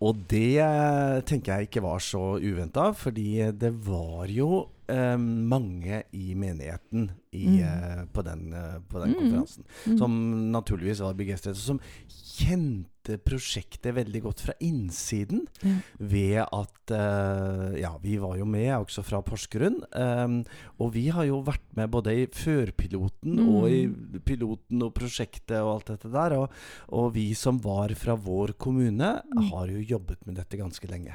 Og 0.00 0.22
det 0.32 0.56
eh, 0.64 1.20
tenker 1.28 1.52
jeg 1.52 1.68
ikke 1.68 1.84
var 1.84 2.00
så 2.00 2.38
uventa, 2.40 2.90
fordi 2.96 3.50
det 3.52 3.72
var 3.84 4.30
jo 4.32 4.62
eh, 4.90 5.16
mange 5.16 6.02
i 6.12 6.34
menigheten 6.34 7.10
i, 7.32 7.46
Mm. 7.46 7.60
eh, 7.62 8.04
på 8.12 8.24
den, 8.26 8.52
eh, 8.52 8.78
på 8.90 8.98
den 9.04 9.12
Mm. 9.14 9.18
konferansen. 9.20 9.64
Mm. 9.86 9.98
Som 9.98 10.52
naturligvis 10.52 11.00
var 11.00 11.14
begeistret, 11.14 11.54
og 11.54 11.56
som 11.56 11.80
kjente 12.08 13.16
prosjektet 13.24 13.94
veldig 13.96 14.20
godt 14.22 14.40
fra 14.44 14.54
innsiden. 14.60 15.44
Ja. 15.64 15.76
Ved 15.98 16.40
at 16.42 16.90
eh, 16.94 17.80
Ja, 17.80 17.92
vi 18.02 18.16
var 18.20 18.36
jo 18.36 18.44
med, 18.44 18.68
også 18.76 19.02
fra 19.06 19.20
Porsgrunn. 19.22 19.80
eh, 19.94 20.42
og 20.80 20.92
vi 20.92 21.08
har 21.08 21.24
jo 21.28 21.40
vært 21.42 21.62
med 21.76 21.90
både 21.90 22.12
i 22.22 22.26
førpiloten 22.26 23.36
Mm. 23.40 23.48
og 23.54 23.70
i 23.70 23.86
piloten 24.26 24.82
og 24.82 24.94
prosjektet 24.94 25.60
og 25.62 25.76
alt 25.76 25.86
dette 25.86 26.10
der. 26.12 26.32
Og, 26.38 26.50
og 26.92 27.12
vi 27.14 27.32
som 27.34 27.58
var 27.58 27.88
fra 27.94 28.16
vår 28.16 28.54
kommune, 28.58 29.22
Mm. 29.22 29.50
har 29.50 29.66
jo 29.68 29.78
jobbet 29.98 30.26
med 30.26 30.36
dette 30.36 30.56
ganske 30.58 30.86
lenge. 30.90 31.14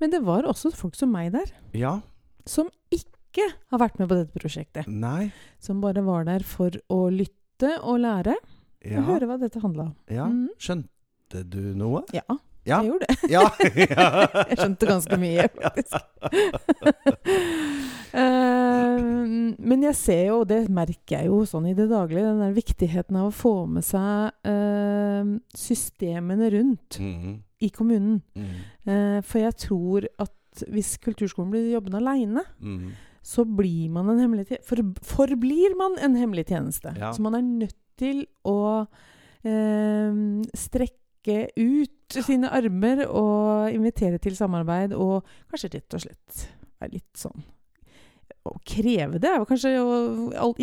Men 0.00 0.10
det 0.10 0.22
var 0.24 0.42
også 0.42 0.72
folk 0.74 0.94
som 0.94 1.12
meg 1.12 1.32
der, 1.32 1.46
Ja. 1.72 2.00
Som 2.48 2.70
ikke 2.94 3.44
har 3.70 3.78
vært 3.82 3.98
med 4.00 4.08
på 4.10 4.16
dette 4.18 4.40
prosjektet. 4.40 4.88
Nei. 4.88 5.28
Som 5.62 5.82
bare 5.84 6.02
var 6.06 6.24
der 6.28 6.42
for 6.48 6.70
å 6.90 7.02
lytte 7.12 7.74
og 7.82 8.00
lære 8.02 8.34
Ja. 8.86 9.00
og 9.00 9.08
høre 9.12 9.26
hva 9.28 9.38
dette 9.40 9.60
handla 9.62 9.88
om. 9.90 9.94
ja. 10.10 10.26
Mm. 10.26 10.48
Skjønte 10.58 11.42
du 11.50 11.60
noe? 11.76 12.02
Ja, 12.14 12.22
Ja. 12.64 12.80
jeg 12.82 12.90
gjorde 12.90 13.06
det. 13.08 13.30
Ja. 13.30 13.42
Jeg 14.48 14.58
skjønte 14.58 14.86
ganske 14.88 15.16
mye, 15.20 15.44
faktisk. 15.62 15.94
uh, 18.14 19.54
men 19.70 19.82
jeg 19.86 19.96
ser 19.98 20.22
jo, 20.28 20.40
og 20.42 20.48
det 20.50 20.60
merker 20.72 21.18
jeg 21.22 21.28
jo 21.30 21.42
sånn 21.48 21.68
i 21.70 21.74
det 21.78 21.88
daglige, 21.90 22.24
den 22.26 22.42
der 22.44 22.56
viktigheten 22.56 23.18
av 23.20 23.30
å 23.30 23.34
få 23.34 23.54
med 23.70 23.84
seg 23.86 24.32
uh, 24.48 25.34
systemene 25.56 26.50
rundt 26.54 26.98
Mm. 27.00 27.38
i 27.60 27.68
kommunen. 27.74 28.20
Mm. 28.38 28.50
Uh, 28.88 29.20
for 29.26 29.38
jeg 29.42 29.56
tror 29.64 30.06
at 30.18 30.32
hvis 30.66 30.96
kulturskolen 31.04 31.50
blir 31.52 31.70
jobbende 31.72 32.00
aleine, 32.02 32.44
Mm. 32.60 32.90
så 33.22 33.44
blir 33.44 33.90
man 33.90 34.08
en 34.10 34.18
hemmelig 34.18 34.58
for, 34.64 34.76
forblir 35.04 35.76
man 35.76 35.98
en 36.02 36.14
hemmelig 36.16 36.46
tjeneste. 36.48 36.94
Ja. 36.98 37.12
Så 37.12 37.20
man 37.20 37.34
er 37.34 37.42
nødt 37.42 37.76
til 37.98 38.26
å 38.46 38.86
eh, 39.44 40.12
strekke 40.56 41.38
ut 41.56 42.18
sine 42.24 42.48
armer 42.54 43.04
og 43.08 43.72
invitere 43.74 44.18
til 44.22 44.36
samarbeid, 44.38 44.94
og 44.96 45.24
kanskje 45.50 45.74
rett 45.76 45.94
og 45.98 46.00
slett 46.06 46.44
være 46.80 46.92
litt 46.94 47.18
sånn 47.18 47.42
Å 48.48 48.54
kreve 48.64 49.18
det 49.20 49.28
er 49.28 49.40
jo 49.42 49.48
kanskje 49.48 49.72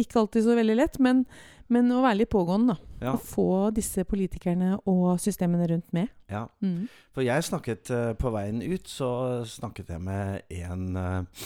ikke 0.02 0.18
alltid 0.24 0.46
så 0.46 0.56
veldig 0.58 0.76
lett, 0.80 0.96
men, 1.04 1.26
men 1.74 1.92
å 1.94 2.02
være 2.04 2.22
litt 2.22 2.32
pågående, 2.34 2.76
da. 2.76 2.94
Ja. 3.06 3.14
Og 3.14 3.24
få 3.26 3.48
disse 3.76 4.06
politikerne 4.08 4.76
og 4.90 5.20
systemene 5.22 5.68
rundt 5.70 5.94
med. 5.94 6.12
ja. 6.32 6.46
Mm. 6.62 6.88
For 7.16 7.24
jeg 7.24 7.44
snakket 7.48 7.90
eh, 7.96 8.12
på 8.20 8.32
veien 8.34 8.62
ut, 8.62 8.90
så 8.90 9.10
snakket 9.48 9.94
jeg 9.96 10.02
med 10.04 10.42
en, 10.52 10.86
eh, 11.00 11.46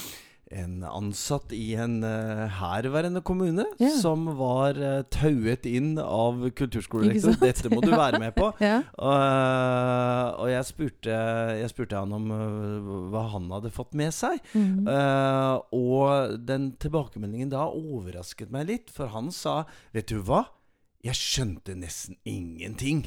en 0.50 0.82
ansatt 0.88 1.54
i 1.54 1.76
en 1.78 2.00
uh, 2.02 2.48
herværende 2.58 3.22
kommune 3.26 3.66
yeah. 3.78 3.94
som 4.02 4.26
var 4.40 4.78
uh, 4.82 5.02
tauet 5.14 5.68
inn 5.70 5.94
av 6.02 6.42
kulturskolerektor. 6.58 7.38
Dette 7.42 7.70
må 7.70 7.84
du 7.86 7.92
være 7.94 8.22
med 8.22 8.36
på. 8.38 8.50
Ja. 8.70 8.82
Og, 9.02 10.42
og 10.44 10.50
jeg, 10.52 10.66
spurte, 10.68 11.16
jeg 11.58 11.70
spurte 11.72 12.02
han 12.02 12.12
om 12.14 12.28
uh, 12.34 12.90
hva 13.14 13.24
han 13.34 13.48
hadde 13.54 13.72
fått 13.74 13.96
med 13.98 14.14
seg. 14.14 14.42
Mm. 14.54 14.88
Eh, 14.90 15.56
og 15.76 16.36
den 16.46 16.72
tilbakemeldingen 16.82 17.52
da 17.54 17.68
overrasket 17.70 18.52
meg 18.54 18.68
litt, 18.70 18.94
for 18.94 19.14
han 19.14 19.32
sa 19.34 19.62
Vet 19.96 20.12
du 20.12 20.20
hva? 20.26 20.44
Jeg 21.06 21.18
skjønte 21.18 21.78
nesten 21.80 22.20
ingenting 22.28 23.06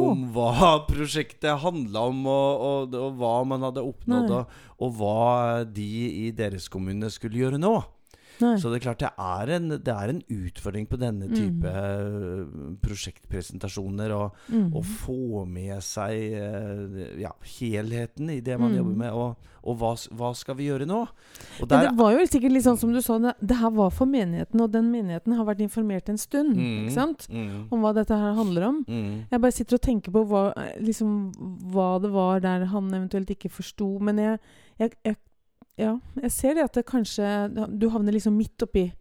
Om 0.00 0.28
hva 0.34 0.70
prosjektet 0.90 1.62
handla 1.62 2.06
om, 2.10 2.22
og, 2.30 2.64
og, 2.68 2.96
og 2.98 3.18
hva 3.20 3.34
man 3.48 3.66
hadde 3.68 3.84
oppnådd, 3.84 4.32
og, 4.34 4.62
og 4.82 4.96
hva 4.98 5.64
de 5.68 5.90
i 6.26 6.30
deres 6.36 6.68
kommune 6.72 7.10
skulle 7.12 7.40
gjøre 7.42 7.60
nå. 7.62 7.76
Nei. 8.40 8.56
Så 8.58 8.70
det 8.72 8.80
er 8.80 8.84
klart 8.90 8.98
det 8.98 9.10
er 9.18 9.50
en, 9.56 9.68
det 9.70 9.88
er 9.94 10.08
en 10.10 10.22
utfordring 10.28 10.88
på 10.90 10.98
denne 10.98 11.28
Mm. 11.28 11.34
type 11.34 11.70
mm. 11.70 12.76
prosjektpresentasjoner 12.82 14.10
å 14.14 14.32
Mm. 14.50 14.70
få 14.82 15.46
med 15.46 15.82
seg 15.82 16.32
eh, 16.34 17.20
ja, 17.22 17.30
helheten 17.42 18.30
i 18.30 18.40
det 18.40 18.58
man 18.58 18.72
Mm. 18.72 18.76
jobber 18.78 18.96
med, 18.96 19.12
og, 19.12 19.36
og 19.64 19.78
hva, 19.78 19.92
hva 20.16 20.34
skal 20.34 20.54
vi 20.56 20.66
gjøre 20.68 20.86
nå? 20.86 21.06
Og 21.60 21.68
der, 21.68 21.84
ja, 21.84 21.90
det 21.90 21.98
var 21.98 22.12
jo 22.12 22.26
sikkert 22.26 22.52
litt 22.52 22.64
sånn 22.64 22.76
som 22.78 22.92
du 22.92 23.00
sa, 23.00 23.18
det, 23.18 23.34
det 23.40 23.56
her 23.56 23.70
var 23.70 23.90
for 23.90 24.06
menigheten, 24.06 24.60
og 24.60 24.72
den 24.72 24.90
menigheten 24.92 25.32
har 25.36 25.44
vært 25.44 25.60
informert 25.64 26.08
en 26.08 26.18
stund, 26.18 26.56
Mm. 26.56 26.86
ikke 26.88 26.92
sant? 26.94 27.26
mm, 27.30 27.68
Om 27.72 27.80
hva 27.80 27.94
dette 27.94 28.14
her 28.14 28.34
handler 28.34 28.62
om. 28.68 28.84
Jeg 29.30 29.40
bare 29.40 29.52
sitter 29.52 29.74
og 29.76 29.80
tenker 29.82 30.10
på 30.12 30.26
hva, 30.28 30.52
liksom, 30.80 31.32
hva 31.72 32.00
det 32.00 32.10
var 32.12 32.40
der 32.40 32.64
han 32.66 32.90
eventuelt 32.92 33.30
ikke 33.30 33.50
forsto. 33.50 33.98
Men 34.00 34.16
jeg, 34.18 34.38
jeg, 34.78 34.90
jeg, 35.04 35.16
ja, 35.78 35.98
jeg 36.22 36.30
ser 36.32 36.54
det 36.54 36.64
at 36.64 36.72
det 36.78 36.84
kanskje 36.86 37.24
Du 37.78 37.88
havner 37.90 38.12
liksom 38.14 38.36
midt 38.36 38.62
oppi 38.62 38.92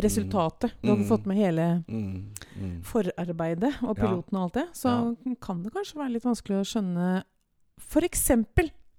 resultatet. 0.00 0.72
Du 0.82 0.88
har 0.88 0.96
Mm. 0.96 1.02
ikke 1.02 1.08
fått 1.10 1.26
med 1.26 1.36
hele 1.36 1.84
mm, 1.86 2.32
mm. 2.56 2.82
forarbeidet 2.82 3.74
og 3.82 3.96
Ja. 3.98 4.02
piloten 4.06 4.38
og 4.38 4.42
alt 4.44 4.54
det. 4.54 4.68
Så 4.72 5.16
kan 5.40 5.62
det 5.62 5.72
kanskje 5.74 5.98
være 6.00 6.12
litt 6.14 6.24
vanskelig 6.24 6.60
å 6.62 6.64
skjønne 6.64 7.24
f.eks. 7.78 8.30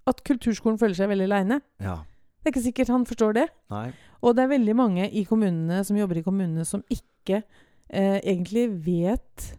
at 0.05 0.23
kulturskolen 0.23 0.77
føler 0.77 0.93
seg 0.95 1.09
veldig 1.09 1.25
aleine. 1.31 1.61
Ja. 1.81 1.95
Det 2.43 2.49
er 2.49 2.51
ikke 2.53 2.65
sikkert 2.73 2.87
han 2.89 3.05
forstår 3.05 3.33
det. 3.33 3.47
Nei. 3.71 3.91
Og 4.21 4.35
det 4.35 4.43
er 4.43 4.47
veldig 4.59 4.75
mange 4.75 5.09
i 5.11 5.23
kommunene 5.25 5.83
som 5.83 5.97
jobber 5.97 6.17
i 6.17 6.23
kommunene, 6.23 6.65
som 6.65 6.83
ikke 6.91 7.43
eh, 7.89 8.19
egentlig 8.21 8.69
vet 8.85 9.57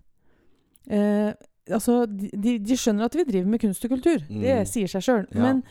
eh, 0.90 1.32
Altså, 1.72 2.04
de, 2.04 2.58
de 2.60 2.76
skjønner 2.76 3.06
at 3.06 3.14
vi 3.16 3.24
driver 3.24 3.46
med 3.48 3.58
kunst 3.62 3.84
og 3.86 3.90
kultur. 3.94 4.18
Det 4.28 4.56
Mm. 4.58 4.66
sier 4.68 4.86
seg 4.86 5.00
sjøl. 5.00 5.22
Ja. 5.32 5.40
Men 5.40 5.62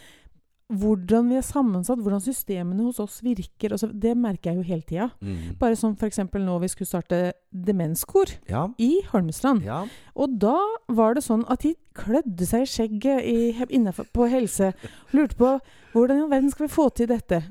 hvordan 0.72 1.28
vi 1.30 1.36
er 1.38 1.44
sammensatt, 1.46 2.00
hvordan 2.02 2.22
systemene 2.24 2.84
hos 2.88 3.00
oss 3.04 3.20
virker, 3.24 3.72
altså, 3.76 3.90
det 3.92 4.16
merker 4.18 4.52
jeg 4.52 4.58
jo 4.62 4.64
hele 4.68 4.82
tida. 4.88 5.10
Mm. 5.22 5.56
Bare 5.60 5.76
som 5.76 5.96
f.eks. 5.96 6.20
nå 6.34 6.60
vi 6.64 6.68
skulle 6.72 6.88
starte 6.88 7.34
demenskor 7.54 8.32
Ja. 8.50 8.68
i 8.80 9.02
Holmestrand. 9.12 9.64
Ja. 9.64 9.84
Og 10.16 10.40
da 10.40 10.56
var 10.90 11.14
det 11.16 11.24
sånn 11.24 11.44
at 11.52 11.62
de 11.62 11.76
klødde 11.98 12.48
seg 12.50 12.66
i 12.66 12.70
skjegget 12.70 13.24
i, 13.30 13.38
innenfor, 13.70 14.10
på 14.14 14.28
helse. 14.32 14.74
Lurte 15.14 15.40
på 15.40 15.56
hvordan 15.94 16.24
i 16.24 16.30
verden 16.32 16.52
skal 16.52 16.68
vi 16.68 16.74
få 16.74 16.90
til 16.98 17.10
dette. 17.12 17.44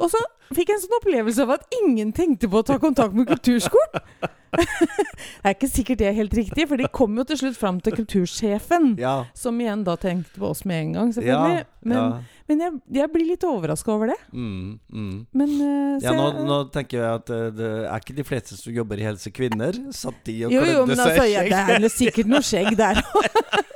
Og 0.00 0.08
så 0.12 0.20
fikk 0.56 0.72
jeg 0.72 0.78
en 0.78 0.84
sånn 0.86 0.98
opplevelse 1.02 1.44
av 1.44 1.56
at 1.58 1.80
ingen 1.82 2.12
tenkte 2.16 2.48
på 2.50 2.62
å 2.62 2.66
ta 2.66 2.78
kontakt 2.82 3.16
med 3.16 3.28
kulturskolen. 3.28 4.04
det 4.56 5.46
er 5.46 5.52
ikke 5.54 5.68
sikkert 5.70 6.00
det 6.00 6.06
er 6.08 6.16
helt 6.16 6.32
riktig, 6.34 6.64
for 6.66 6.80
de 6.80 6.88
kom 6.90 7.14
jo 7.20 7.24
til 7.28 7.38
slutt 7.38 7.58
fram 7.58 7.76
til 7.84 7.94
kultursjefen. 7.94 8.94
Ja. 8.98 9.12
Som 9.36 9.60
igjen 9.62 9.84
da 9.86 9.94
tenkte 10.00 10.40
på 10.42 10.48
oss 10.50 10.64
med 10.66 10.86
en 10.88 10.96
gang, 10.96 11.12
selvfølgelig. 11.14 11.60
Ja. 11.60 11.68
Men, 11.86 11.96
ja. 12.00 12.40
men 12.50 12.64
jeg, 12.64 12.80
jeg 12.98 13.12
blir 13.12 13.28
litt 13.28 13.46
overraska 13.46 13.92
over 13.94 14.10
det. 14.10 14.18
Mm, 14.32 14.80
mm. 14.90 15.14
Men 15.38 15.54
uh, 15.60 16.02
Ja, 16.02 16.16
nå, 16.16 16.26
jeg- 16.32 16.48
nå 16.50 16.58
tenker 16.74 16.98
jeg 16.98 17.20
at 17.20 17.30
uh, 17.36 17.46
det 17.54 17.70
er 17.84 18.02
ikke 18.02 18.18
de 18.18 18.26
fleste 18.26 18.58
som 18.58 18.74
jobber 18.74 19.00
i 19.00 19.06
Helse 19.06 19.32
Kvinner. 19.36 19.78
Satt 19.94 20.18
de 20.26 20.38
og 20.48 20.56
Jo, 20.56 20.64
jo, 20.64 20.66
klødde 20.66 20.88
men 20.90 20.98
seg 20.98 21.12
altså, 21.12 21.28
i 21.28 21.36
ja, 21.36 21.44
det 21.46 21.60
skjegg? 21.60 21.84
er 21.92 21.94
sikkert 22.00 22.32
noe 22.34 22.42
skjegg 22.50 22.74
der 22.80 23.04
Uff, 23.06 23.69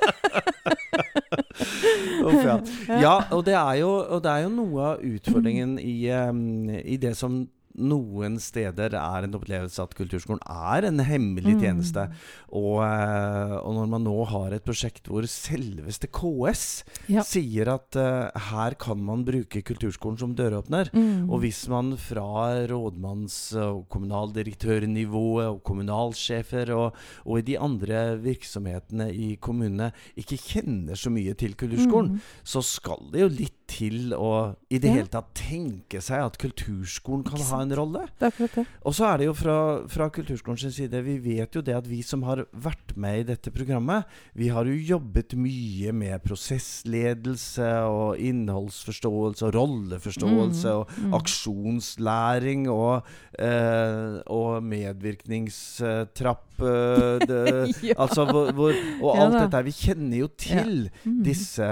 ja. 2.49 2.57
ja, 3.01 3.15
og 3.35 3.45
det, 3.47 3.55
jo, 3.79 3.91
og 4.01 4.23
det 4.23 4.31
er 4.31 4.45
jo 4.45 4.53
noe 4.53 4.89
av 4.93 5.05
utfordringen 5.05 5.77
i, 5.81 5.95
um, 6.11 6.69
i 6.69 6.97
det 7.01 7.15
som 7.19 7.43
noen 7.77 8.37
steder 8.39 8.93
er 8.95 9.23
en 9.27 9.33
opplevelse 9.35 9.79
at 9.83 9.95
kulturskolen 9.95 10.39
er 10.47 10.85
en 10.87 10.99
hemmelig 10.99 11.55
Mm. 11.55 11.61
tjeneste. 11.61 12.09
Og, 12.51 12.81
eh, 12.83 13.55
og 13.59 13.73
når 13.75 13.87
man 13.89 14.03
nå 14.03 14.25
har 14.27 14.53
et 14.53 14.63
prosjekt 14.63 15.07
hvor 15.07 15.23
selveste 15.27 16.07
KS 16.07 16.83
Ja. 17.09 17.21
sier 17.21 17.67
at 17.73 17.95
uh, 17.95 18.29
her 18.51 18.75
kan 18.75 18.97
man 19.03 19.23
bruke 19.25 19.61
kulturskolen 19.63 20.17
som 20.19 20.35
døråpner, 20.35 20.89
Mm. 20.93 21.29
og 21.29 21.41
hvis 21.41 21.67
man 21.67 21.97
fra 21.97 22.65
rådmanns- 22.67 23.55
og 23.55 23.87
kommunaldirektørnivået 23.89 25.47
og 25.49 25.63
kommunalsjefer 25.63 26.71
og, 26.75 26.95
og 27.25 27.39
i 27.39 27.45
de 27.51 27.57
andre 27.59 28.17
virksomhetene 28.21 29.09
i 29.13 29.35
kommunene 29.41 29.91
ikke 30.17 30.37
kjenner 30.39 30.95
så 30.99 31.11
mye 31.13 31.33
til 31.37 31.55
kulturskolen, 31.55 32.15
Mm. 32.15 32.19
så 32.43 32.61
skal 32.63 32.99
det 33.11 33.21
jo 33.21 33.27
litt 33.29 33.51
til 33.67 34.11
å 34.13 34.55
i 34.69 34.77
det 34.77 34.89
Ja. 34.89 34.93
hele 34.93 35.07
tatt 35.07 35.33
tenke 35.33 35.99
seg 36.01 36.21
at 36.23 36.37
kulturskolen 36.37 37.23
kan 37.25 37.39
ha 37.39 37.61
en 37.61 37.64
rolle. 37.73 38.05
Det 38.19 38.27
er 38.27 38.31
akkurat 38.33 38.55
det. 38.59 38.65
Og 38.85 38.93
så 38.93 39.05
er 39.09 39.17
det 39.17 39.25
jo 39.25 39.33
fra, 39.33 39.57
fra 39.89 40.09
kulturskolens 40.09 40.75
side 40.75 41.01
Vi 41.03 41.17
vet 41.19 41.55
jo 41.55 41.61
det 41.65 41.73
at 41.75 41.87
vi 41.87 42.01
som 42.05 42.21
har 42.23 42.45
vært 42.53 42.95
med 42.95 43.19
i 43.19 43.23
dette 43.31 43.51
programmet, 43.51 44.05
vi 44.35 44.47
har 44.53 44.65
jo 44.65 44.75
jobbet 44.75 45.33
mye 45.39 45.91
med 45.95 46.21
prosessledelse 46.23 47.69
og 47.89 48.17
innholdsforståelse 48.19 49.45
og 49.49 49.55
rolleforståelse 49.55 50.65
Mm, 50.65 50.75
og 50.75 50.89
mm. 50.97 51.13
aksjonslæring 51.13 52.65
og, 52.69 53.05
eh, 53.39 54.21
og 54.31 54.63
medvirkningstrapp 54.63 56.61
eh, 56.61 57.25
det, 57.27 57.41
Ja. 57.89 57.93
Altså 58.01 58.25
hvor, 58.25 58.51
hvor, 58.55 58.73
Og 59.01 59.17
alt 59.19 59.33
ja, 59.35 59.39
dette 59.45 59.57
her. 59.59 59.63
Vi 59.67 59.71
kjenner 59.75 60.17
jo 60.23 60.27
til 60.37 60.89
Mm. 61.05 61.23
disse, 61.23 61.65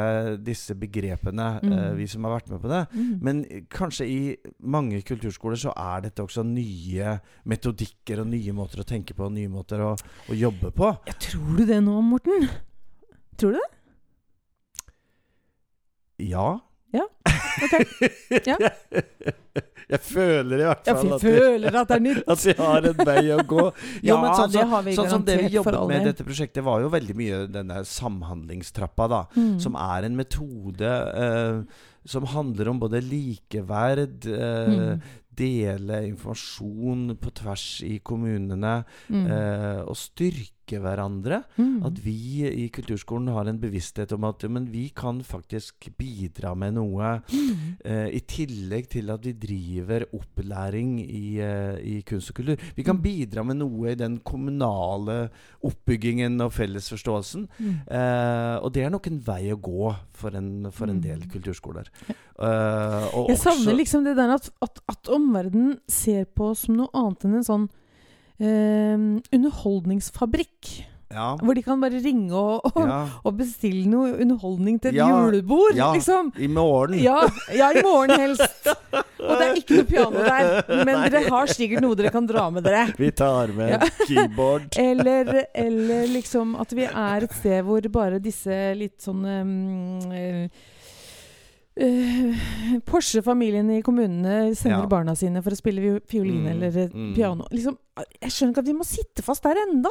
disse 0.45 0.75
begrepene, 0.75 1.59
eh, 1.63 1.69
Mm. 1.73 1.95
vi 1.97 2.07
som 2.07 2.23
har 2.23 2.39
vært 2.39 2.49
med 2.51 2.59
på 2.61 2.69
det. 2.69 2.81
Mm. 2.93 3.19
Men 3.21 3.43
kanskje 3.69 4.05
i 4.07 4.35
mange 4.61 5.01
kulturskoler 5.01 5.55
så 5.57 5.73
er 5.83 6.05
dette 6.07 6.23
også 6.23 6.43
nye 6.47 7.17
metodikker 7.49 8.23
og 8.23 8.29
nye 8.31 8.55
måter 8.55 8.83
å 8.83 8.87
tenke 8.87 9.15
på 9.17 9.27
og 9.27 9.33
nye 9.35 9.51
måter 9.51 9.83
å, 9.83 9.93
å 10.29 10.37
jobbe 10.37 10.73
på. 10.75 10.91
Ja, 11.09 11.15
tror 11.27 11.57
du 11.59 11.65
det 11.69 11.79
nå, 11.85 11.97
Morten? 12.05 12.47
Tror 13.39 13.55
du 13.55 13.59
det? 13.59 13.69
Ja. 16.93 17.07
Ok. 17.61 18.47
Ja. 18.47 18.57
Jeg 19.93 19.99
føler 20.01 20.61
i 20.63 20.65
hvert 20.65 20.87
fall 20.87 20.97
for 21.03 21.15
at 21.17 21.21
føler 21.21 21.75
at 21.77 21.89
det 21.91 21.95
er 21.99 22.03
nytt. 22.05 22.21
at 22.33 22.43
vi 22.47 22.53
har 22.57 22.87
en 22.89 23.01
vei 23.05 23.23
å 23.35 23.39
gå. 23.45 23.65
Ja, 24.07 24.15
sånn, 24.33 24.53
det 24.55 24.63
har 24.71 24.85
vi 24.87 24.95
sånn 24.97 25.09
som 25.11 25.25
det 25.27 25.35
vi 25.43 25.49
jobbet 25.53 25.79
med 25.91 26.01
i 26.01 26.07
dette 26.09 26.25
prosjektet, 26.25 26.63
var 26.65 26.81
jo 26.81 26.91
veldig 26.93 27.15
mye 27.19 27.41
denne 27.51 27.81
samhandlingstrappa, 27.85 29.09
da. 29.11 29.21
Mm. 29.37 29.57
Som 29.61 29.77
er 29.77 30.07
en 30.07 30.17
metode 30.17 30.93
eh, 31.27 31.59
som 32.09 32.25
handler 32.33 32.71
om 32.73 32.79
både 32.81 33.03
likeverd, 33.05 34.25
eh, 34.31 34.71
Mm. 34.73 35.03
dele 35.33 35.99
informasjon 36.11 37.15
på 37.17 37.31
tvers 37.33 37.81
i 37.87 37.95
kommunene, 38.05 38.83
Mm. 39.09 39.23
eh, 39.33 39.79
og 39.81 39.95
styrke 39.97 40.77
hverandre. 40.79 41.39
Mm. 41.57 41.85
At 41.89 41.97
vi 42.03 42.45
i 42.45 42.67
kulturskolen 42.69 43.31
har 43.33 43.49
en 43.49 43.57
bevissthet 43.59 44.13
om 44.13 44.23
at 44.29 44.43
men 44.49 44.67
vi 44.71 44.89
kan 44.95 45.21
faktisk 45.25 45.89
bidra 45.97 46.53
med 46.55 46.75
noe. 46.77 47.21
Mm. 47.33 47.42
Eh, 47.83 48.07
I 48.15 48.19
tillegg 48.27 48.87
til 48.89 49.09
at 49.13 49.21
vi 49.25 49.33
driver 49.33 50.05
opplæring 50.13 50.99
i, 51.03 51.39
eh, 51.43 51.75
i 51.83 52.01
kunst 52.07 52.29
og 52.31 52.35
kultur. 52.39 52.57
Vi 52.75 52.83
kan 52.83 52.95
Mm. 52.97 53.01
bidra 53.03 53.43
med 53.45 53.57
noe 53.57 53.91
i 53.91 53.95
den 53.95 54.19
kommunale 54.19 55.29
oppbyggingen 55.63 56.39
og 56.41 56.51
fellesforståelsen. 56.53 57.47
Mm. 57.59 57.75
Eh, 57.87 58.55
og 58.63 58.71
det 58.73 58.83
er 58.85 58.89
nok 58.89 59.07
en 59.07 59.19
vei 59.19 59.51
å 59.51 59.59
gå 59.59 59.95
for 60.13 60.35
en, 60.35 60.71
for 60.71 60.87
en 60.89 61.01
del 61.01 61.19
Mm. 61.19 61.29
kulturskoler. 61.31 61.87
Eh, 62.09 63.15
og 63.15 63.29
Jeg 63.29 63.37
savner 63.37 63.75
liksom 63.75 64.03
det 64.03 64.15
der 64.15 64.33
at, 64.35 64.49
at, 64.61 64.79
at 64.89 65.03
omverdenen 65.09 65.79
ser 65.87 66.25
på 66.25 66.51
oss 66.51 66.65
som 66.65 66.75
noe 66.77 66.89
annet 66.93 67.25
enn 67.25 67.35
en 67.35 67.43
sånn 67.43 67.69
eh, 68.39 69.21
underholdningsfabrikk. 69.31 70.85
Ja, 71.13 71.27
Hvor 71.39 71.53
de 71.57 71.63
kan 71.63 71.79
bare 71.83 71.99
ringe 72.03 72.33
og, 72.33 72.65
og, 72.73 72.79
ja, 72.89 72.97
og 73.23 73.37
bestille 73.37 73.85
noe 73.91 74.11
underholdning 74.23 74.79
til 74.81 74.91
et 74.93 74.99
Ja, 74.99 75.07
julebord, 75.13 75.75
ja. 75.77 75.91
liksom. 75.93 76.31
I 76.41 76.47
morgen. 76.51 76.97
Ja, 77.03 77.19
ja, 77.53 77.69
i 77.77 77.83
morgen 77.85 78.15
helst. 78.19 78.67
Og 79.23 79.37
det 79.39 79.45
er 79.45 79.59
ikke 79.61 79.77
noe 79.79 79.87
piano 79.87 80.25
der. 80.25 80.83
Men 80.83 81.05
dere 81.13 81.23
har 81.29 81.53
sikkert 81.53 81.85
noe 81.85 81.95
dere 81.95 82.11
kan 82.11 82.25
dra 82.27 82.49
med 82.51 82.65
dere. 82.67 82.87
Vi 82.99 83.11
tar 83.15 83.53
med 83.55 83.85
keyboard. 84.07 84.67
Eller, 84.83 85.45
eller 85.55 86.07
liksom 86.11 86.55
at 86.59 86.73
vi 86.75 86.83
er 86.89 87.23
et 87.29 87.33
sted 87.37 87.63
hvor 87.63 87.85
bare 87.93 88.19
disse 88.23 88.57
litt 88.77 88.99
sånn 89.05 89.23
um, 89.23 90.11
eh, 90.11 90.47
eh, 91.75 92.43
Porsche-familiene 92.85 93.79
i 93.79 93.85
kommunene 93.85 94.53
sender 94.55 94.83
Ja. 94.83 94.89
barna 94.91 95.15
sine 95.15 95.41
for 95.41 95.51
å 95.51 95.57
spille 95.59 95.81
vi- 95.81 96.01
fiolin 96.07 96.43
Mm, 96.43 96.51
eller 96.51 96.89
mm. 96.93 97.13
piano. 97.15 97.47
Liksom, 97.51 97.77
jeg 98.21 98.31
skjønner 98.31 98.51
ikke 98.53 98.63
at 98.65 98.71
vi 98.71 98.73
må 98.81 98.85
sitte 98.85 99.23
fast 99.23 99.43
der 99.43 99.55
enda! 99.67 99.89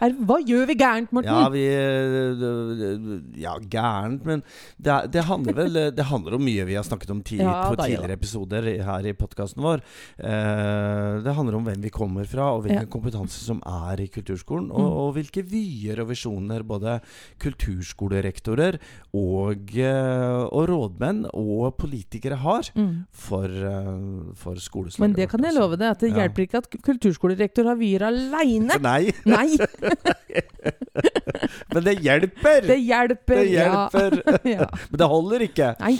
Er, 0.00 0.12
hva 0.28 0.36
gjør 0.46 0.66
vi 0.70 0.74
gærent, 0.78 1.10
Morten? 1.12 1.28
Ja, 1.32 1.48
vi 1.50 1.64
eh, 1.66 3.40
Ja, 3.42 3.56
gærent, 3.58 4.24
men 4.28 4.42
det, 4.78 4.96
det 5.14 5.24
handler 5.26 5.56
vel 5.58 5.78
Det 5.96 6.04
handler 6.06 6.36
om 6.38 6.44
mye 6.44 6.64
vi 6.68 6.76
har 6.78 6.84
snakket 6.86 7.10
om 7.10 7.22
tid, 7.26 7.40
Ja, 7.42 7.68
på 7.70 7.76
da, 7.78 7.86
ja. 7.88 7.96
tidligere 7.98 8.18
episoder 8.18 8.68
her 8.84 9.08
i 9.10 9.12
podkasten 9.18 9.62
vår. 9.64 9.82
Eh, 10.18 11.18
det 11.24 11.34
handler 11.34 11.58
om 11.58 11.64
hvem 11.66 11.82
vi 11.82 11.90
kommer 11.94 12.24
fra, 12.30 12.52
og 12.54 12.62
hvilken 12.66 12.86
Ja. 12.86 12.92
kompetanse 12.92 13.42
som 13.44 13.60
er 13.66 14.00
i 14.00 14.08
kulturskolen. 14.08 14.70
Og, 14.70 14.78
Mm. 14.78 14.92
og 14.98 15.14
hvilke 15.16 15.42
vyer 15.44 16.00
og 16.00 16.08
visjoner 16.12 16.62
både 16.62 17.00
kulturskolerektorer 17.38 18.78
og, 19.14 19.74
eh, 19.76 20.46
og 20.52 20.68
rådmenn 20.68 21.26
og 21.34 21.76
politikere 21.78 22.36
har 22.36 22.62
Mm. 22.74 23.06
for, 23.12 23.44
eh, 23.44 24.34
for 24.34 24.54
skoleslaget 24.54 24.98
Men 25.00 25.12
det 25.14 25.28
kan 25.30 25.42
jeg 25.42 25.54
love 25.54 25.76
deg, 25.76 25.90
at 25.90 25.98
det 26.00 26.10
Ja. 26.10 26.16
hjelper 26.28 26.46
ikke 26.46 26.58
at 26.58 26.70
kulturskolerektor 26.82 27.64
har 27.64 27.76
vyer 27.76 28.00
aleine. 28.02 28.78
Nei, 28.80 29.12
Nei, 29.24 29.56
men 31.72 31.84
det 31.86 31.96
hjelper! 32.04 32.66
det 32.66 32.78
hjelper. 32.82 33.42
Det 33.42 33.50
hjelper. 33.52 34.18
Ja. 34.56 34.68
Men 34.90 35.02
det 35.02 35.10
holder 35.12 35.44
ikke. 35.48 35.72
Nei. 35.82 35.94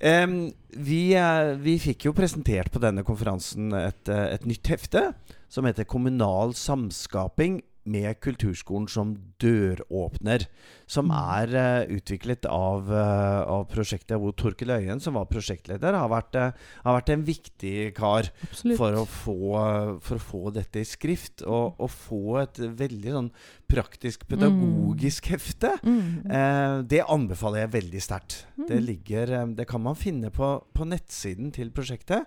Em, 0.00 0.38
vi, 0.80 1.00
eh, 1.18 1.52
vi 1.60 1.76
fikk 1.82 2.08
jo 2.08 2.14
presentert 2.16 2.72
på 2.72 2.80
denne 2.82 3.04
konferansen 3.06 3.72
et, 3.76 4.08
eh, 4.08 4.26
et 4.36 4.46
nytt 4.48 4.70
hefte 4.72 5.10
som 5.52 5.66
heter 5.68 5.84
'Kommunal 5.84 6.54
samskaping 6.56 7.60
med 7.84 8.20
kulturskolen 8.20 8.88
som 8.88 9.16
døråpner'. 9.40 10.46
Som 10.86 11.06
Mm. 11.08 11.16
er 11.16 11.48
uh, 11.84 11.96
utviklet 11.96 12.44
av, 12.46 12.88
uh, 12.90 13.44
av 13.48 13.68
prosjektet 13.68 14.18
hvor 14.18 14.32
Torkel 14.36 14.68
Øyen, 14.70 15.00
som 15.00 15.14
var 15.14 15.26
prosjektleder, 15.26 15.92
har 15.92 16.08
vært, 16.08 16.34
uh, 16.34 16.52
har 16.84 17.00
vært 17.00 17.10
en 17.10 17.24
viktig 17.24 17.94
kar 17.94 18.30
for 18.76 18.92
å, 18.92 19.04
få, 19.06 20.00
for 20.00 20.16
å 20.16 20.20
få 20.20 20.52
dette 20.52 20.80
i 20.80 20.84
skrift. 20.84 21.42
Og, 21.42 21.74
og 21.78 21.90
få 21.90 22.42
et 22.42 22.58
veldig 22.58 23.12
sånn 23.12 23.30
praktisk 23.68 24.26
pedagogisk 24.28 25.26
hefte. 25.32 25.74
Mm. 25.82 26.86
Det 26.88 27.02
anbefaler 27.10 27.64
jeg 27.64 27.72
veldig 27.82 28.02
sterkt. 28.02 28.46
Det, 28.56 28.74
Mm. 28.74 28.86
ligger, 28.86 29.30
eh, 29.32 29.46
det 29.46 29.66
kan 29.68 29.82
man 29.82 29.94
finne 29.94 30.30
på, 30.30 30.64
på 30.74 30.84
nettsiden 30.86 31.52
til 31.52 31.70
prosjektet, 31.70 32.26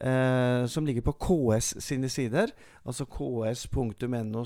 eh, 0.00 0.66
som 0.66 0.86
ligger 0.86 1.02
på 1.06 1.16
KS 1.20 1.74
sine 1.84 2.08
sider. 2.08 2.52
Altså 2.86 3.04
ks.no 3.04 4.44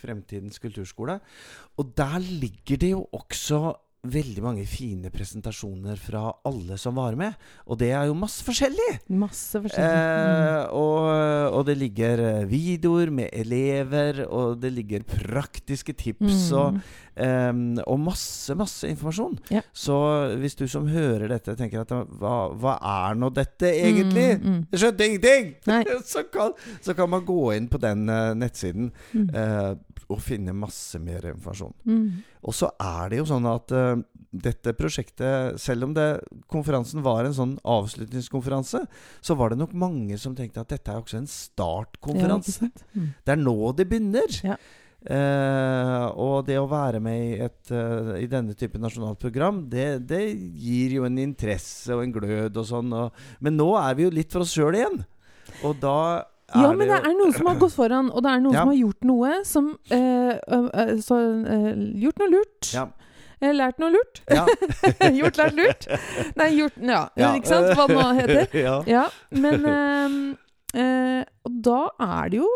fremtidens 0.00 0.58
kulturskole. 0.58 1.20
Og 1.76 1.92
der 1.96 2.18
ligger 2.18 2.76
det 2.76 2.90
jo 2.90 3.06
også 3.12 3.74
veldig 4.04 4.42
mange 4.44 4.64
fine 4.68 5.10
presentasjoner 5.12 5.96
fra 6.00 6.26
alle 6.46 6.76
som 6.80 6.96
var 6.98 7.16
med. 7.18 7.34
Og 7.68 7.78
det 7.80 7.90
er 7.96 8.08
jo 8.10 8.16
masse 8.18 8.44
forskjellig! 8.44 8.90
Masse 9.16 9.60
forskjellig. 9.64 10.02
Eh, 10.04 10.74
og, 10.76 11.08
og 11.56 11.64
det 11.68 11.76
ligger 11.80 12.22
eh, 12.24 12.42
videoer 12.50 13.12
med 13.14 13.32
elever, 13.32 14.24
og 14.28 14.60
det 14.62 14.74
ligger 14.76 15.06
praktiske 15.08 15.96
tips 15.96 16.22
Mm. 16.24 16.56
og, 16.58 16.78
eh, 17.20 17.52
og 17.86 17.98
masse, 18.00 18.54
masse 18.58 18.88
informasjon. 18.88 19.38
Ja. 19.52 19.60
Så 19.72 19.96
hvis 20.40 20.56
du 20.58 20.66
som 20.70 20.88
hører 20.90 21.28
dette, 21.30 21.54
tenker 21.58 21.82
at 21.84 21.92
hva, 21.92 22.34
hva 22.52 22.74
er 22.80 23.18
nå 23.18 23.30
dette 23.34 23.70
egentlig? 23.70 24.26
Mm, 24.40 24.46
mm. 24.50 24.60
Jeg 24.72 24.82
skjønte 24.82 25.08
ingenting! 25.08 25.50
Så, 26.14 26.24
kan, 26.32 26.52
så 26.84 26.94
kan 26.96 27.08
man 27.10 27.24
gå 27.26 27.38
inn 27.56 27.66
på 27.70 27.78
den 27.80 28.08
uh, 28.10 28.34
nettsiden 28.36 28.90
eh, 29.14 29.72
og 30.10 30.20
finne 30.22 30.52
masse 30.56 30.98
mer 31.02 31.24
informasjon. 31.32 31.74
Mm. 31.88 32.06
Og 32.44 32.52
så 32.56 32.68
er 32.82 33.08
det 33.12 33.18
jo 33.22 33.26
sånn 33.30 33.46
at 33.48 33.72
uh, 33.72 33.96
dette 34.34 34.74
prosjektet, 34.76 35.58
selv 35.62 35.86
om 35.88 35.92
det, 35.96 36.06
konferansen 36.50 37.00
var 37.04 37.24
en 37.24 37.36
sånn 37.36 37.56
avslutningskonferanse, 37.62 38.82
så 39.24 39.36
var 39.38 39.52
det 39.54 39.60
nok 39.62 39.72
mange 39.78 40.18
som 40.20 40.34
tenkte 40.36 40.60
at 40.64 40.72
dette 40.74 40.90
er 40.92 41.00
også 41.00 41.20
en 41.22 41.30
startkonferanse. 41.30 42.56
Ja, 42.68 42.88
Mm. 42.94 43.06
det 43.24 43.32
er 43.32 43.40
nå 43.40 43.56
det 43.76 43.86
begynner. 43.90 44.40
Ja. 44.44 44.56
Uh, 45.04 46.06
og 46.16 46.46
det 46.48 46.56
å 46.56 46.68
være 46.70 47.00
med 47.04 47.18
i, 47.20 47.32
et, 47.44 47.70
uh, 47.72 48.14
i 48.16 48.26
denne 48.30 48.54
type 48.56 48.80
nasjonalt 48.80 49.18
program, 49.20 49.62
det, 49.68 50.06
det 50.08 50.22
gir 50.32 50.94
jo 50.98 51.04
en 51.04 51.18
interesse 51.20 51.92
og 51.92 52.02
en 52.04 52.14
glød 52.14 52.56
og 52.56 52.68
sånn. 52.70 52.92
Og, 52.96 53.26
men 53.44 53.58
nå 53.60 53.66
er 53.80 53.98
vi 53.98 54.06
jo 54.06 54.14
litt 54.14 54.32
for 54.32 54.44
oss 54.46 54.54
sjøl 54.56 54.78
igjen. 54.78 55.02
Og 55.68 55.76
da 55.82 56.24
Ja, 56.52 56.72
men 56.76 56.90
det 56.90 56.98
er 57.00 57.14
noen 57.16 57.32
som 57.34 57.48
har 57.48 57.56
gått 57.60 57.72
foran, 57.74 58.10
og 58.12 58.22
det 58.24 58.32
er 58.34 58.42
noen 58.44 58.54
Ja. 58.54 58.60
som 58.64 58.72
har 58.72 58.76
gjort 58.78 59.06
noe 59.08 59.30
som 59.48 59.70
eh, 59.90 60.34
øh, 60.36 60.66
øh, 60.68 60.92
så, 61.00 61.18
øh, 61.40 61.70
Gjort 62.02 62.20
noe 62.20 62.30
lurt. 62.34 62.68
Ja. 62.74 62.84
Eh, 63.40 63.54
Lært 63.54 63.80
noe 63.80 63.94
lurt. 63.94 64.20
Ja. 64.28 64.44
gjort, 65.20 65.40
lært, 65.40 65.56
lurt. 65.56 65.88
Nei, 66.36 66.50
gjort 66.58 66.76
Ja, 66.84 67.06
ikke 67.38 67.48
sant? 67.48 67.72
Hva 67.72 67.88
det 67.88 67.96
nå 67.96 68.10
heter. 68.20 68.58
ja. 68.66 68.76
Ja, 68.86 69.06
men 69.30 69.64
Og 71.44 71.58
da 71.64 71.80
er 72.02 72.30
det 72.32 72.40
jo 72.42 72.52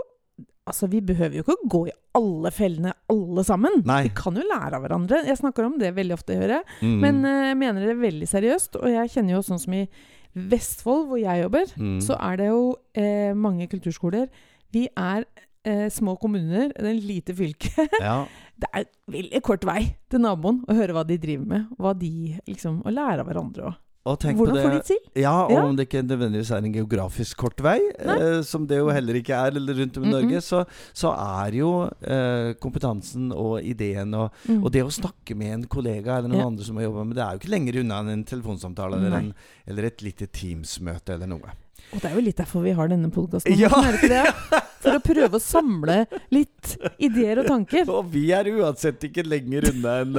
Altså, 0.69 0.85
Vi 0.93 1.01
behøver 1.01 1.39
jo 1.39 1.43
ikke 1.47 1.55
å 1.57 1.69
gå 1.73 1.79
i 1.89 1.93
alle 2.19 2.51
fellene, 2.53 2.91
alle 3.09 3.41
sammen. 3.47 3.79
Nei. 3.89 4.03
Vi 4.05 4.11
kan 4.13 4.37
jo 4.37 4.43
lære 4.45 4.77
av 4.77 4.83
hverandre. 4.85 5.23
Jeg 5.25 5.39
snakker 5.41 5.65
om 5.65 5.79
det 5.81 5.95
veldig 5.97 6.13
ofte, 6.13 6.37
hører 6.37 6.59
jeg. 6.59 6.67
Mm. 6.83 6.97
Men 7.01 7.21
jeg 7.25 7.57
mener 7.57 7.87
det 7.89 7.95
veldig 7.97 8.29
seriøst. 8.29 8.77
Og 8.77 8.91
jeg 8.93 9.13
kjenner 9.15 9.39
jo 9.39 9.41
sånn 9.47 9.63
som 9.63 9.77
i 9.79 9.87
Vestfold, 10.35 11.07
hvor 11.09 11.19
jeg 11.21 11.43
jobber, 11.43 11.73
Mm. 11.77 12.01
så 12.05 12.17
er 12.21 12.37
det 12.37 12.47
jo 12.49 12.77
eh, 12.95 13.33
mange 13.35 13.67
kulturskoler. 13.69 14.29
Vi 14.73 14.89
er 14.97 15.25
eh, 15.65 15.89
små 15.91 16.17
kommuner, 16.21 16.69
det 16.77 16.85
er 16.85 16.91
en 16.91 17.01
lite 17.01 17.35
fylke. 17.35 17.71
ja. 18.01 18.25
Det 18.59 18.69
er 18.75 18.85
veldig 19.11 19.43
kort 19.43 19.65
vei 19.65 19.97
til 20.11 20.21
naboen 20.21 20.65
å 20.69 20.75
høre 20.75 20.93
hva 20.93 21.05
de 21.07 21.17
driver 21.19 21.47
med, 21.47 21.67
hva 21.79 21.93
de 21.99 22.39
liksom, 22.47 22.83
og 22.85 22.93
lære 22.93 23.21
av 23.23 23.27
hverandre 23.31 23.69
òg. 23.71 23.75
Hvordan 24.17 24.63
får 24.63 24.75
de 24.75 24.81
til? 24.89 24.99
Ja, 25.21 25.33
og 25.45 25.53
Ja. 25.53 25.63
om 25.65 25.77
det 25.77 25.89
ikke 25.89 26.03
nødvendigvis 26.07 26.51
er 26.51 26.65
en 26.65 26.73
geografisk 26.73 27.37
kort 27.37 27.61
vei, 27.63 27.79
eh, 27.99 28.41
som 28.43 28.67
det 28.67 28.79
jo 28.79 28.89
heller 28.89 29.15
ikke 29.21 29.35
er 29.37 29.57
eller 29.57 29.75
rundt 29.83 29.97
om 29.99 30.05
i 30.05 30.07
Mm-mm. 30.07 30.17
Norge, 30.23 30.41
så, 30.41 30.65
så 30.95 31.13
er 31.13 31.53
jo 31.59 31.71
eh, 32.03 32.55
kompetansen 32.63 33.33
og 33.33 33.61
ideen 33.63 34.15
og, 34.15 34.31
Mm. 34.49 34.65
og 34.65 34.73
det 34.73 34.83
å 34.85 34.91
snakke 34.91 35.37
med 35.37 35.53
en 35.53 35.65
kollega 35.67 36.19
eller 36.19 36.29
noen 36.29 36.41
Ja. 36.41 36.47
andre 36.47 36.65
som 36.65 36.77
har 36.77 36.85
jobba 36.89 37.05
med 37.05 37.17
det, 37.17 37.25
er 37.25 37.33
jo 37.33 37.39
ikke 37.43 37.51
lenger 37.55 37.81
unna 37.81 38.01
enn 38.01 38.09
en 38.17 38.25
telefonsamtale 38.25 38.97
eller, 38.97 39.17
en, 39.19 39.35
eller 39.67 39.85
et 39.85 40.03
lite 40.03 40.27
Teams-møte 40.27 41.15
eller 41.15 41.27
noe. 41.27 41.51
Og 41.95 42.01
det 42.03 42.11
er 42.11 42.15
jo 42.17 42.21
litt 42.21 42.37
derfor 42.37 42.61
vi 42.63 42.73
har 42.77 42.89
denne 42.89 43.09
podkasten. 43.11 43.55
Ja. 43.57 43.69
Det? 44.03 44.25
For 44.79 44.95
å 44.95 45.01
prøve 45.03 45.39
å 45.39 45.43
samle 45.43 46.07
litt 46.31 46.77
ideer 47.03 47.41
og 47.43 47.49
tanker. 47.51 47.89
Og 47.91 48.11
vi 48.13 48.29
er 48.37 48.47
uansett 48.53 49.03
ikke 49.09 49.25
lenger 49.27 49.69
unna 49.73 49.95
enn 50.05 50.19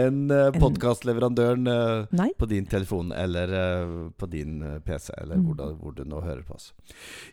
en, 0.00 0.18
uh, 0.32 0.50
podkastleverandøren 0.56 1.68
eh, 1.70 2.32
på 2.38 2.48
din 2.50 2.66
telefon 2.66 3.12
eller 3.14 3.52
eh, 3.60 3.94
på 4.18 4.28
din 4.32 4.58
eh, 4.62 4.78
PC, 4.86 5.12
eller 5.20 5.36
Mm. 5.36 5.44
hvor, 5.46 5.56
da, 5.58 5.66
hvor 5.76 5.92
du 5.94 6.02
nå 6.08 6.20
hører 6.24 6.42
på 6.48 6.54
oss. 6.56 6.70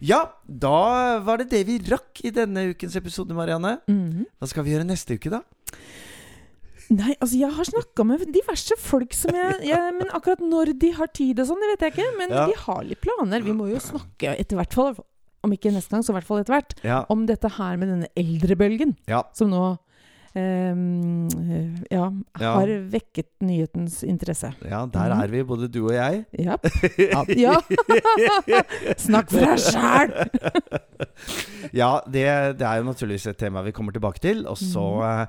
Ja, 0.04 0.26
da 0.46 1.20
var 1.24 1.38
det 1.40 1.50
det 1.54 1.62
vi 1.70 1.78
rakk 1.90 2.20
i 2.28 2.32
denne 2.36 2.66
ukens 2.74 2.96
episode, 3.00 3.34
Marianne. 3.34 3.78
Mhm. 3.88 4.26
Hva 4.42 4.50
skal 4.52 4.64
vi 4.68 4.74
gjøre 4.76 4.86
neste 4.90 5.16
uke, 5.18 5.32
da? 5.32 5.40
Nei, 6.94 7.14
altså 7.24 7.38
jeg 7.40 7.56
har 7.56 7.66
snakka 7.66 8.04
med 8.06 8.26
diverse 8.36 8.76
folk 8.78 9.16
som 9.16 9.34
jeg, 9.38 9.62
jeg 9.70 9.94
Men 9.98 10.12
akkurat 10.14 10.42
når 10.44 10.74
de 10.82 10.92
har 10.98 11.08
tid 11.16 11.40
og 11.40 11.48
sånn, 11.50 11.62
det 11.64 11.70
vet 11.72 11.86
jeg 11.88 11.94
ikke. 11.96 12.10
Men 12.20 12.30
Ja. 12.36 12.46
de 12.52 12.58
har 12.66 12.84
litt 12.84 13.02
planer. 13.02 13.42
Vi 13.42 13.56
må 13.56 13.70
jo 13.72 13.80
snakke 13.82 14.36
etter 14.38 14.60
hvert 14.60 14.74
fall, 14.76 14.94
om 15.44 15.52
ikke 15.56 15.72
neste 15.76 15.92
gang, 15.96 16.04
så 16.06 16.14
i 16.14 16.18
hvert 16.20 16.28
fall 16.30 16.40
etter 16.44 16.56
hvert, 16.58 16.76
Ja. 16.88 17.02
om 17.14 17.26
dette 17.30 17.50
her 17.58 17.78
med 17.78 17.90
denne 17.92 18.08
eldrebølgen 18.16 18.96
Ja. 19.10 19.24
som 19.36 19.50
nå 19.52 19.64
um, 20.36 21.28
ja, 21.92 22.08
har 22.42 22.72
vekket 22.90 23.28
nyhetens 23.46 24.00
interesse. 24.08 24.50
ja, 24.66 24.86
der 24.90 25.14
er 25.14 25.28
vi, 25.30 25.44
både 25.44 25.68
du 25.70 25.84
og 25.90 25.94
jeg. 25.94 26.26
Ja. 26.40 26.56
ja. 27.38 27.58
Snakk 28.98 29.30
for 29.34 29.44
deg 29.46 29.60
sjæl! 29.60 30.16
Ja, 31.74 32.00
det, 32.06 32.24
det 32.60 32.66
er 32.68 32.82
jo 32.82 32.84
naturligvis 32.90 33.26
et 33.32 33.38
tema 33.40 33.62
vi 33.66 33.72
kommer 33.74 33.94
tilbake 33.96 34.20
til. 34.22 34.44
Og 34.50 34.58
så 34.60 34.84
eh, 35.08 35.26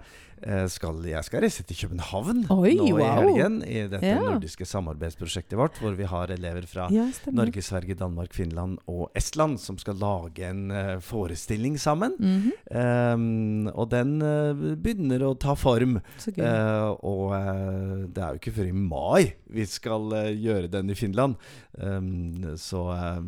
skal 0.69 0.99
jeg 1.09 1.25
skal 1.25 1.41
reise 1.45 1.63
til 1.65 1.77
København. 1.85 2.45
Oi, 2.53 2.75
nå 2.77 2.99
i 3.01 3.07
helgen. 3.09 3.61
I 3.65 3.87
dette 3.89 4.05
Ja. 4.07 4.19
nordiske 4.21 4.67
samarbeidsprosjektet 4.69 5.57
vårt, 5.59 5.79
hvor 5.81 5.97
vi 5.97 6.05
har 6.05 6.29
elever 6.35 6.67
fra 6.69 6.89
Ja. 6.93 7.07
Norge, 7.33 7.63
Sverige, 7.63 7.95
Danmark, 7.97 8.33
Finland 8.37 8.79
og 8.87 9.11
Estland 9.17 9.59
som 9.61 9.79
skal 9.79 9.97
lage 9.97 10.45
en 10.51 10.71
eh, 10.71 10.99
forestilling 11.01 11.79
sammen. 11.81 12.13
Mhm. 12.19 12.53
Um, 12.75 13.67
og 13.75 13.91
den 13.91 14.21
eh, 14.23 14.53
begynner 14.77 15.23
å 15.29 15.35
ta 15.39 15.55
form. 15.55 15.97
Uh. 15.97 16.35
Eh, 16.37 16.91
og 17.05 17.33
uh, 17.33 18.05
det 18.13 18.21
er 18.23 18.35
jo 18.35 18.41
ikke 18.43 18.55
før 18.59 18.69
i 18.69 18.77
mai 18.77 19.33
vi 19.55 19.65
skal 19.71 20.13
uh, 20.13 20.31
gjøre 20.35 20.69
den 20.73 20.91
i 20.91 20.95
Finland. 20.99 21.37
Um, 21.79 22.57
så 22.61 22.85
eh, 22.95 23.21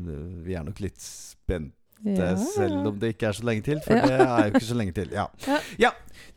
vi 0.46 0.54
er 0.54 0.64
nok 0.66 0.80
litt 0.84 1.00
spente, 1.02 1.72
Ja. 2.04 2.34
selv 2.36 2.86
om 2.90 2.98
det 3.00 3.14
ikke 3.14 3.30
er 3.30 3.32
så 3.38 3.44
lenge 3.48 3.62
til. 3.62 3.80
For 3.84 3.94
Ja. 3.96 4.02
det 4.06 4.20
er 4.20 4.36
jo 4.44 4.52
ikke 4.54 4.66
så 4.68 4.74
lenge 4.76 4.92
til. 4.92 5.08
Ja. 5.16 5.26
Ja. 5.78 5.90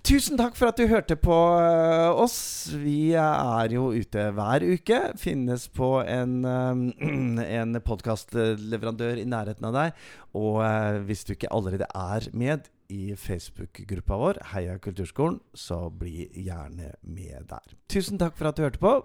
Tusen 0.04 0.38
takk 0.40 0.56
for 0.56 0.70
at 0.72 0.78
du 0.80 0.88
hørte 0.88 1.16
på 1.20 1.36
eh, 1.60 2.10
oss. 2.24 2.72
Vi 2.72 3.12
er 3.20 3.74
jo 3.74 3.90
ute 3.92 4.30
hver 4.32 4.64
uke. 4.64 5.00
Finnes 5.20 5.68
på 5.68 6.00
en, 6.08 6.46
eh, 6.46 7.52
en 7.62 7.80
podkastleverandør 7.84 9.20
i 9.20 9.28
nærheten 9.28 9.68
av 9.70 9.76
deg. 9.76 10.02
Og 10.40 10.62
eh, 10.64 11.00
hvis 11.10 11.26
du 11.28 11.34
ikke 11.36 11.52
allerede 11.52 11.88
er 11.94 12.30
med 12.34 12.70
i 12.90 13.14
Facebook-gruppa 13.20 14.18
vår, 14.18 14.40
Heia 14.54 14.78
Kulturskolen, 14.82 15.40
så 15.54 15.90
bli 15.94 16.30
gjerne 16.34 16.94
med 17.04 17.46
der. 17.52 17.76
Tusen 17.92 18.18
takk 18.18 18.38
for 18.40 18.50
at 18.50 18.58
du 18.58 18.64
hørte 18.66 18.82
på. 18.82 18.96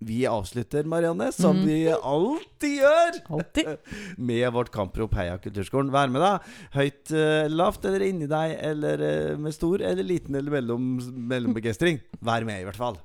Vi 0.00 0.20
avslutter, 0.30 0.84
Marianne, 0.86 1.32
som 1.34 1.56
Mm. 1.56 1.66
vi 1.66 1.78
alltid 1.90 2.76
gjør, 2.80 3.16
Alltid. 3.34 3.66
med 4.30 4.52
vårt 4.52 4.70
kamprop 4.70 5.14
Heia 5.18 5.38
Kulturskolen. 5.42 5.90
Vær 5.90 6.06
med, 6.08 6.22
da. 6.22 6.38
Høyt, 6.76 7.10
eh, 7.10 7.48
lavt 7.50 7.84
eller 7.84 8.04
inni 8.06 8.28
deg, 8.30 8.54
eller 8.62 9.02
eh, 9.02 9.36
med 9.36 9.52
stor 9.56 9.82
eller 9.82 10.06
liten 10.06 10.36
eller 10.38 10.54
mellom, 10.54 10.86
mellombegeistring. 11.32 11.98
Vær 12.22 12.46
med, 12.46 12.60
i 12.62 12.64
hvert 12.68 12.78
fall. 12.78 13.00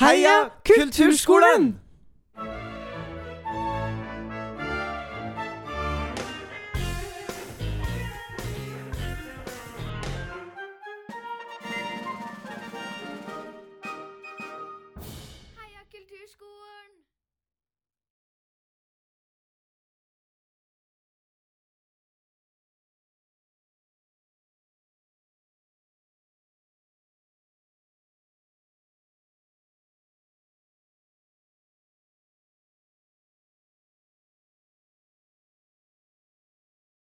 Heia 0.00 0.50
Kulturskolen! 0.68 1.74